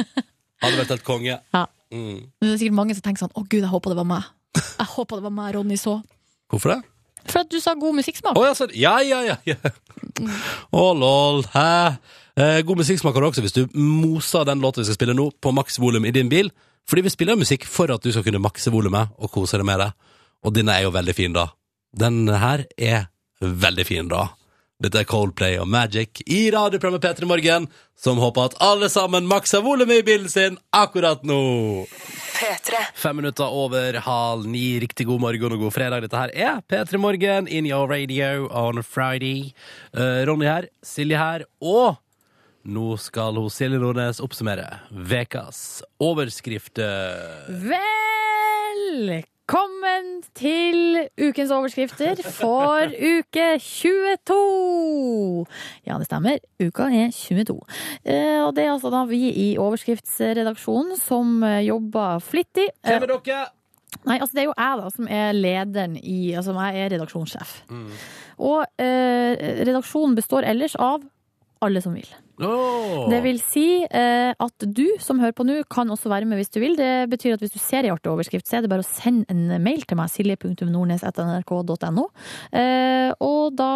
[0.62, 1.36] Hadde vært helt konge.
[1.54, 1.64] Ja.
[1.92, 2.28] Mm.
[2.40, 4.26] Det er sikkert mange som tenker sånn Å gud, jeg håper det var meg.
[4.58, 5.98] Jeg håper det var meg Ronny så.
[6.52, 6.78] Hvorfor det?
[7.28, 8.38] For at du sa god musikksmak.
[8.40, 8.72] Ja, sånn.
[8.76, 9.36] Ja, ja, ja.
[9.48, 9.72] ja.
[10.72, 11.44] Å, lol.
[11.52, 11.68] Hæ?
[12.38, 15.28] Eh, god musikksmak har du også hvis du moser den låta vi skal spille nå,
[15.36, 16.48] på maks volum i din bil.
[16.88, 19.82] Fordi vi spiller musikk for at du skal kunne makse volumet og kose deg med
[19.82, 19.90] det.
[20.46, 21.50] Og denne er jo veldig fin, da.
[21.92, 23.08] Den her er
[23.40, 24.28] veldig fin, da.
[24.78, 27.64] Dette er Coldplay og Magic i radioprogrammet P3 Morgen,
[27.98, 31.38] som håper at alle sammen makser volumet i bilen sin akkurat nå.
[32.38, 32.84] P3.
[32.94, 34.78] Fem minutter over halv ni.
[34.78, 36.04] Riktig god morgen og god fredag.
[36.06, 39.50] Dette her er P3 Morgen in your radio on a Friday.
[39.90, 41.98] Uh, Ronny her, Silje her, og
[42.62, 47.50] nå skal hun Silje Nordnes oppsummere vekas overskrifter.
[47.66, 49.26] Velkommen
[50.36, 55.46] til ukens overskrifter for uke 22.
[55.88, 56.38] Ja, det stemmer.
[56.60, 57.56] Uka er 22.
[58.04, 62.68] Eh, Og det er altså da vi i overskriftsredaksjonen som eh, jobber flittig.
[62.84, 63.46] Eh, Hvem er dere?
[64.04, 67.54] Nei, altså det er jo jeg da som er lederen i Altså jeg er redaksjonssjef.
[68.38, 71.00] Og eh, redaksjonen består ellers av
[71.64, 72.08] alle som vil.
[72.40, 73.08] Åh.
[73.10, 76.52] Det vil si eh, at du som hører på nå, kan også være med hvis
[76.54, 76.76] du vil.
[76.78, 79.26] Det betyr at hvis du ser ei artig overskrift, så er det bare å sende
[79.32, 82.06] en mail til meg, silje.nordnes.nrk.no.
[82.52, 83.70] Eh, og da,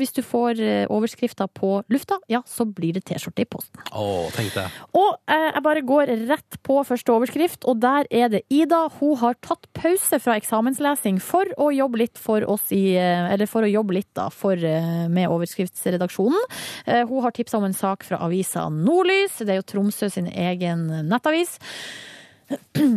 [0.00, 0.60] hvis du får
[0.92, 3.80] overskrifta på lufta, ja, så blir det T-skjorte i posten.
[3.92, 4.66] Åh, tenk det.
[4.96, 8.86] Og eh, jeg bare går rett på første overskrift, og der er det Ida.
[9.00, 13.48] Hun har tatt pause fra eksamenslesing for å jobbe litt for oss i eh, Eller
[13.50, 16.42] for å jobbe litt, da, for, eh, med overskriftsredaksjonen.
[16.86, 19.40] Eh, Hun har tipsa om en sak sak fra avisa Nordlys.
[19.40, 21.58] Det er jo Tromsø sin egen nettavis.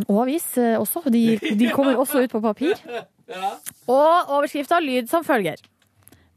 [0.09, 1.09] Og avis eh, også.
[1.09, 2.75] De, de kommer også ut på papir.
[3.87, 5.57] Og overskrifta lyd som følger.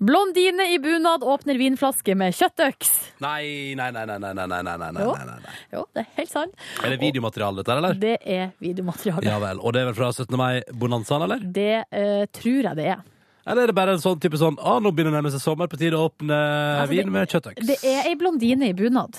[0.03, 2.91] Blondine i bunad åpner vinflaske med kjøttøks.
[3.23, 4.03] Nei, nei, nei.
[4.07, 5.53] nei, nei, nei, nei, nei, nei, nei.
[5.71, 6.57] Jo, det er helt sant.
[6.83, 7.95] Er det videomateriale, dette, eller?
[8.03, 9.23] Det er videomateriale.
[9.29, 9.63] Ja vel.
[9.63, 10.35] Og det er vel fra 17.
[10.41, 11.47] mai-bonanzaen, eller?
[11.55, 13.07] Det uh, tror jeg det er.
[13.47, 15.43] Eller er det bare en sånn type sånn Å, nå begynner det å nærme seg
[15.43, 17.67] sommer, på tide å åpne Altså, vin med kjøttøks?
[17.67, 19.19] Det er ei blondine i bunad.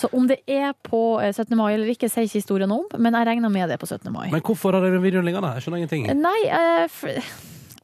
[0.00, 1.54] Så om det er på eh, 17.
[1.58, 4.10] mai eller ikke, sier ikke historien om, men jeg regner med det på 17.
[4.14, 4.26] mai.
[4.34, 5.54] Men hvorfor har dere videoen liggende?
[5.58, 6.10] Jeg skjønner ingenting.
[6.18, 7.30] Nei, eh,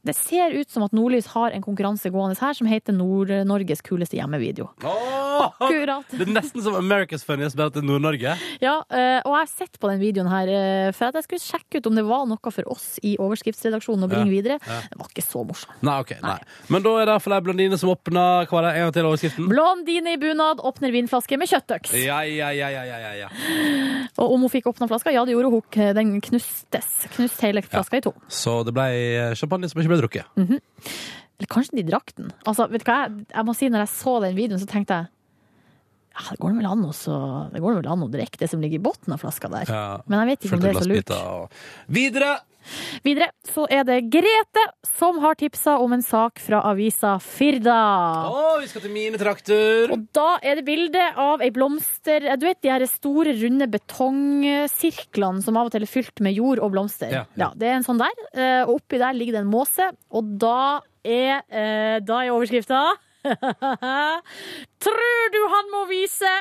[0.06, 4.16] det ser ut som at Nordlys har en konkurranse gående her som heter Nord-Norges kuleste
[4.18, 4.68] hjemmevideo.
[4.80, 6.06] Akkurat.
[6.10, 8.36] Det er nesten som America's Funniest, bare til Nord-Norge.
[8.62, 11.44] Ja, eh, og jeg har sett på den videoen her eh, for at jeg skulle
[11.44, 14.58] sjekke ut om det var noe for oss i overskriftsredaksjonen å bringe Ja, videre.
[14.64, 14.78] ja.
[14.90, 15.76] Det var ikke så morsomt.
[15.86, 16.38] Nei, ok, nei.
[16.72, 18.72] Men da er det iallfall ei blondine som åpner Hva er det?
[18.76, 19.48] En gang til overskriften?
[19.50, 21.92] Blondine i bunad åpner vinflaske med kjøttøks.
[22.00, 23.28] Ja, ja, ja, ja, ja, ja, ja.
[24.22, 25.12] Og om hun fikk åpna flaska?
[25.14, 25.62] Ja, det gjorde hun.
[25.96, 26.88] Den knustes.
[27.16, 28.12] Knust hele flaska i to.
[28.32, 28.86] Så det ble
[29.38, 30.30] champagne som ikke ble drukket.
[30.36, 32.32] Eller kanskje de drakk den.
[32.48, 33.02] Altså, vet du hva?
[33.06, 35.12] Jeg, jeg må si, når jeg så den videoen, så tenkte jeg
[36.16, 37.14] ja, det går vel an, også,
[37.52, 39.68] det går vel an å drikke det som ligger i bunnen av flaska der.
[39.68, 39.82] Ja.
[40.08, 41.12] Men jeg vet ikke om det er så lurt.
[41.12, 42.30] og Videre!
[43.04, 44.64] Videre så er det Grete
[44.96, 47.76] som har tipsa om en sak fra avisa Firda.
[48.30, 49.92] Å, vi skal til mine trakter.
[49.94, 55.42] Og da er det bilde av ei blomster Du vet de her store, runde betongsirklene
[55.44, 57.12] som av og til er fylt med jord og blomster?
[57.12, 57.50] Ja, ja.
[57.56, 58.14] det er en sånn der.
[58.34, 62.82] eh, Og oppi der ligger det en måse, og da er, eh, da er overskrifta
[64.86, 66.32] Tror du han må vise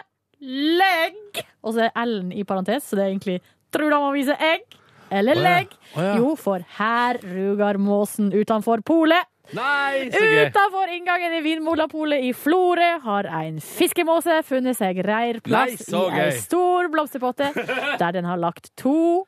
[0.46, 1.44] legg?
[1.66, 3.38] Og så er L-en i parentes, så det er egentlig
[3.74, 4.66] Tror du han må vise egg?
[5.14, 5.46] Eller Å ja.
[5.46, 5.78] legg?
[5.96, 6.12] Ja.
[6.20, 9.28] Jo, for her ruger måsen utenfor polet.
[9.54, 10.48] Nei, så gøy!
[10.50, 16.40] Utenfor inngangen i Vinmolapolet i Florø har en fiskemåse funnet seg reirplass Nei, i ei
[16.40, 17.52] stor blomsterpotte,
[18.02, 19.26] der den har lagt to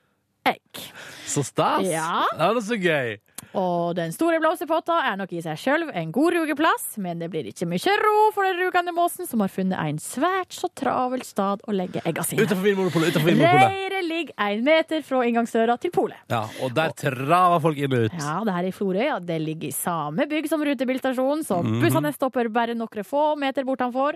[0.48, 0.82] egg.
[1.28, 1.86] Så stas!
[1.86, 2.24] Ja.
[2.34, 3.18] Det er så gøy.
[3.56, 7.48] Og den store blomsterpotta er nok i seg sjøl en god rugeplass, men det blir
[7.48, 11.62] ikke mye ro for den rugende måsen som har funnet en svært så travel stad
[11.68, 12.44] å legge egga sine.
[12.44, 13.14] Utenfor Vinmonopolet.
[13.16, 13.72] Utenfor Vinmonopolet.
[13.78, 16.18] Reiret ligger en meter fra inngangsdøra til polet.
[16.30, 18.18] Ja, og der traver folk inn og ut.
[18.20, 19.06] Ja, det her er i Florøya.
[19.08, 19.20] Ja.
[19.20, 21.82] Det ligger i samme bygg som rutebilstasjonen, så Mhm.
[21.82, 24.14] bussene stopper bare noen få meter bortenfor.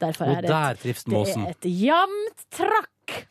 [0.00, 2.88] Derfor Og er det, der trives det er et jevnt trakk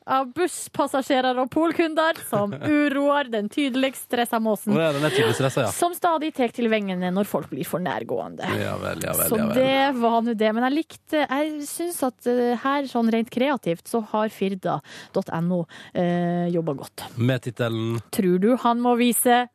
[0.10, 5.68] av busspassasjerer og polkunder som uroer den tydeligst stressa måsen, ja, den er tydelig stressa,
[5.68, 5.74] ja.
[5.76, 8.48] som stadig tar til vengene når folk blir for nærgående.
[8.60, 9.30] Ja vel, ja vel.
[9.32, 9.60] Så ja vel.
[9.60, 10.52] det var nå det.
[10.56, 15.62] Men jeg likte Jeg syns at eh, her, sånn rent kreativt, så har firda.no
[15.94, 17.06] eh, jobba godt.
[17.18, 19.46] Med tittelen Tror du han må vise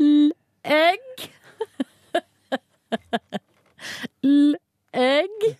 [0.00, 1.28] l-egg?
[4.22, 5.52] l-egg?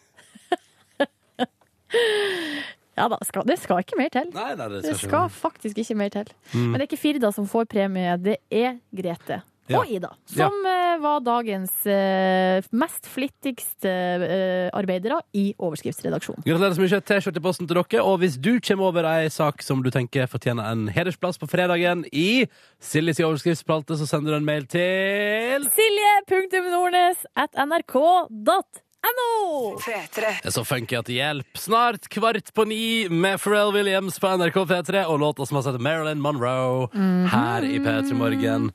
[3.03, 4.29] ja da, skal, det skal ikke mer til.
[4.37, 6.35] Nei, nei, det Det skal ikke skal faktisk ikke mer til.
[6.53, 6.69] Mm.
[6.69, 9.43] Men det er ikke Firda som får premie, det er Grete.
[9.71, 9.79] Ja.
[9.79, 10.97] Og Ida, som ja.
[11.01, 13.93] var dagens eh, mest flittigste
[14.27, 16.43] eh, arbeidere i overskriftsredaksjonen.
[16.43, 17.01] Gratulerer så mye.
[17.07, 18.03] T-skjorte i posten til dere.
[18.03, 22.03] Og hvis du kommer over ei sak som du tenker fortjener en hedersplass på fredagen
[22.11, 22.45] i
[22.83, 28.63] Siljes overskriftsspalte, så sender du en mail til Silje.nordnes at nrk.no.
[29.83, 30.21] P3.
[30.43, 31.59] Det er så funky at det hjelper.
[31.59, 35.81] Snart kvart på ni med Pharrell Williams på NRK P3 og låta som har sett
[35.83, 36.89] Marilyn Monroe
[37.33, 38.71] her i P3 Morgen.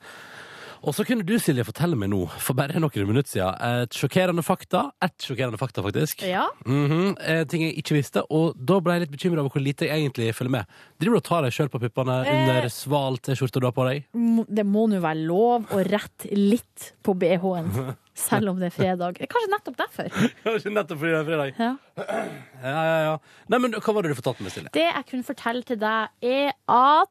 [0.82, 4.44] Og så kunne du, Silje, fortelle meg nå, for bare noen minutter siden, et sjokkerende
[4.46, 4.90] fakta.
[5.04, 6.22] Et sjokkerende fakta, faktisk.
[6.22, 6.46] Ja.
[6.66, 7.44] Mm -hmm.
[7.48, 10.34] ting jeg ikke visste, og da ble jeg litt bekymra over hvor lite jeg egentlig
[10.34, 10.64] følger med.
[11.00, 12.48] Driver du og tar deg sjøl på puppene Eh.
[12.48, 14.04] under sval T-skjorte du har på deg?
[14.48, 17.70] Det må nå være lov å rette litt på BH-en,
[18.28, 19.18] selv om det er fredag.
[19.18, 20.08] Kanskje nettopp derfor.
[20.44, 21.54] Kanskje nettopp fordi det er fredag.
[21.58, 21.76] Ja.
[22.58, 23.18] Ja, ja, ja.
[23.48, 24.70] Nei, men hva var det du fortalte meg, Silje?
[24.74, 27.10] Det jeg kunne fortelle til deg, er at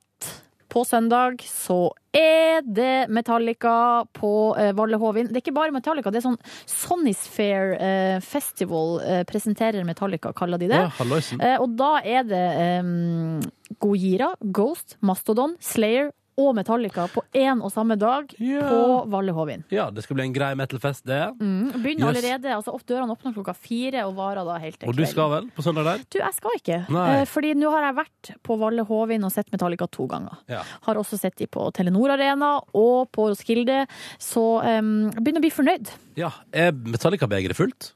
[0.69, 5.29] på søndag så er det Metallica på eh, Valle Hovin.
[5.29, 6.39] Det er ikke bare Metallica, det er sånn
[6.69, 10.81] Sonny's Fair eh, Festival eh, presenterer Metallica, kaller de det.
[10.87, 11.21] Ja.
[11.37, 12.45] Eh, og da er det
[12.81, 13.41] um,
[13.83, 18.67] Gojira, Ghost, Mastodon, Slayer og Metallica på én og samme dag yeah.
[18.69, 19.63] på Valle Hovin.
[19.73, 21.23] Ja, det skal bli en grei metal-fest, det.
[21.39, 22.09] Mm, begynner Yes.
[22.11, 25.47] allerede, altså dørene åpner klokka fire og varer da helt til Og du skal vel
[25.55, 26.03] på søndag der?
[26.13, 26.79] Du, jeg skal ikke.
[26.93, 27.05] Nei.
[27.15, 30.37] Eh, fordi nå har jeg vært på Valle Hovin og sett Metallica to ganger.
[30.51, 30.61] Ja.
[30.85, 33.85] Har også sett de på Telenor Arena og på Roskilde.
[34.21, 35.93] Så um, jeg begynner å bli fornøyd.
[36.17, 37.91] Ja, Er Metallica-begeret fullt?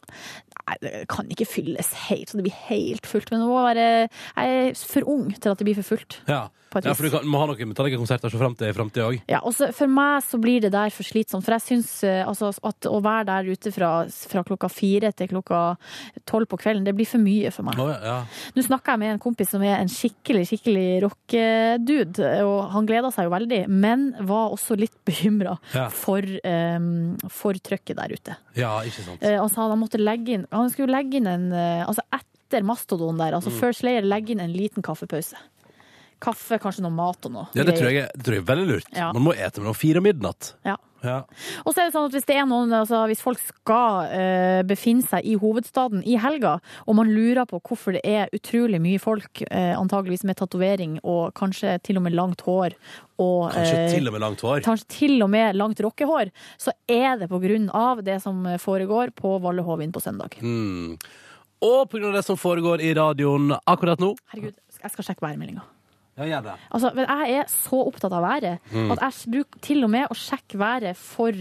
[0.62, 3.30] Nei, det kan ikke fylles helt, så det blir helt fullt.
[3.32, 6.20] Men det må være, jeg er for ung til at det blir for fullt.
[6.30, 8.76] Ja, På et ja for du kan, må ha noen Metallica-konserter se fram til i
[8.76, 9.18] framtida òg.
[9.30, 11.44] Ja, og så for meg så blir det der for slitsomt.
[11.44, 15.28] For jeg syns eh, altså, at å være der ute fra, fra klokka fire til
[15.34, 15.60] klokka
[16.30, 17.76] tolv på kvelden, det blir for mye for meg.
[17.78, 18.22] Ja.
[18.56, 23.12] Nå snakka jeg med en kompis som er en skikkelig skikkelig rockedude, og han gleda
[23.14, 25.90] seg jo veldig, men var også litt bekymra Ja.
[25.94, 28.38] for, um, for trøkket der ute.
[28.56, 29.24] ja, ikke sant.
[29.24, 33.18] Eh, han han måtte legge inn Han skulle legge inn en eh, Altså etter Mastodon
[33.20, 33.38] der, Mm.
[33.40, 35.36] altså før Slayer, legge inn en liten kaffepause.
[36.22, 37.50] Kaffe, kanskje noe mat og noe.
[37.58, 38.94] Ja, det tror jeg, det tror jeg er veldig lurt.
[38.96, 39.10] Ja.
[39.16, 40.54] Man må ete mellom fire og midnatt.
[40.68, 40.78] Ja.
[41.02, 41.24] Ja.
[41.66, 44.60] Og så er det sånn at hvis det er noen, altså hvis folk skal eh,
[44.70, 49.02] befinne seg i hovedstaden i helga, og man lurer på hvorfor det er utrolig mye
[49.02, 52.78] folk, eh, antageligvis med tatovering og kanskje til og med langt hår,
[53.22, 54.62] og Kanskje eh, til og med langt hår.
[54.66, 59.16] kanskje til og med langt rockehår, så er det på grunn av det som foregår
[59.18, 60.38] på Valle Hovin på søndag.
[60.42, 60.98] Mm.
[61.66, 64.16] Og på grunn av det som foregår i radioen akkurat nå.
[64.34, 65.66] Herregud, jeg skal sjekke værmeldinga.
[66.22, 66.54] Ja, gjør det.
[66.72, 68.92] Altså, men jeg er så opptatt av været Mm.
[68.94, 71.34] at jeg bruker til og med å sjekke været for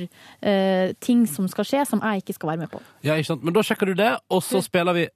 [0.42, 2.80] eh, ting som skal skje, som jeg ikke skal være med på.
[3.04, 3.44] Ja, ikke sant?
[3.44, 5.08] Men da sjekker du det, og så spiller vi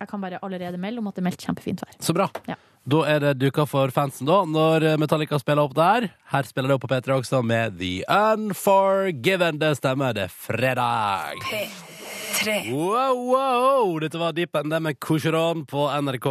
[0.00, 1.92] Jeg kan bare allerede melde om at det er meldt kjempefint vær.
[2.00, 2.30] Så bra.
[2.48, 2.54] Ja.
[2.88, 6.06] Da er det duka for fansen, da, når Metallica spiller opp der.
[6.32, 9.58] Her spiller de opp på P3 også med The Unforgiven.
[9.60, 11.36] Det stemmer, det er fredag.
[11.44, 12.72] P3.
[12.72, 13.98] Wow, wow!
[14.00, 16.26] Dette var Deep End med Coucheron på NRK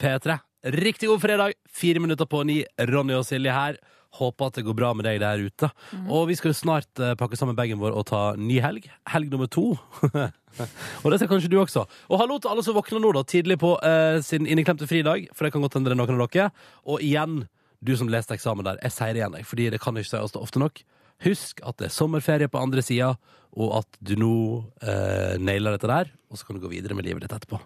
[0.00, 0.38] P3.
[0.60, 2.58] Riktig god fredag, fire minutter på ni.
[2.76, 3.78] Ronny og Silje her.
[4.18, 5.70] Håper at det går bra med deg der ute.
[6.10, 8.90] Og vi skal jo snart uh, pakke sammen bagen vår og ta ny helg.
[9.08, 9.70] Helg nummer to.
[11.02, 11.86] og det skal kanskje du også.
[12.10, 15.46] Og hallo til alle som våkner nå da, tidlig på uh, sin inneklemte fridag, for
[15.46, 16.50] det kan godt hende det er noen av dere.
[16.84, 17.44] Og igjen,
[17.80, 20.36] du som leste eksamen der, jeg sier det igjen, jeg, fordi det kan ikke sies
[20.36, 20.84] ofte nok.
[21.24, 23.14] Husk at det er sommerferie på andre sida,
[23.56, 24.36] og at du nå
[24.84, 27.62] uh, nailer dette der, og så kan du gå videre med livet ditt etterpå.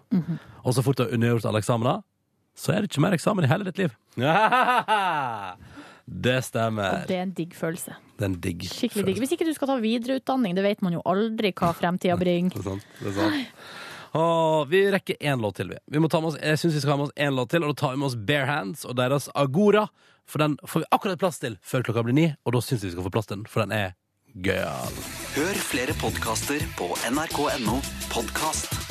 [0.63, 2.05] Og så fort du har undergjort alle eksamener,
[2.55, 3.95] så er det ikke mer eksamen i hele ditt liv.
[6.05, 7.01] Det stemmer.
[7.01, 7.95] Og det er en digg følelse.
[8.13, 9.21] Det er en digg Skikkelig digg.
[9.23, 12.53] Hvis ikke du skal ta videreutdanning, det vet man jo aldri hva fremtida bringer.
[12.55, 12.85] Det er sant.
[12.99, 13.65] Det er sant.
[14.15, 15.79] Åh, vi rekker én låt til, vi.
[15.91, 17.65] vi må ta med oss, jeg syns vi skal ha med oss én låt til,
[17.65, 19.89] og da tar vi med oss Bare Hands og deres Agora.
[20.29, 22.93] For den får vi akkurat plass til før klokka blir ni, og da syns vi
[22.93, 23.93] vi skal få plass til den, for den er
[24.45, 25.03] gøyal.
[25.35, 27.81] Hør flere podkaster på nrk.no
[28.13, 28.84] podkast.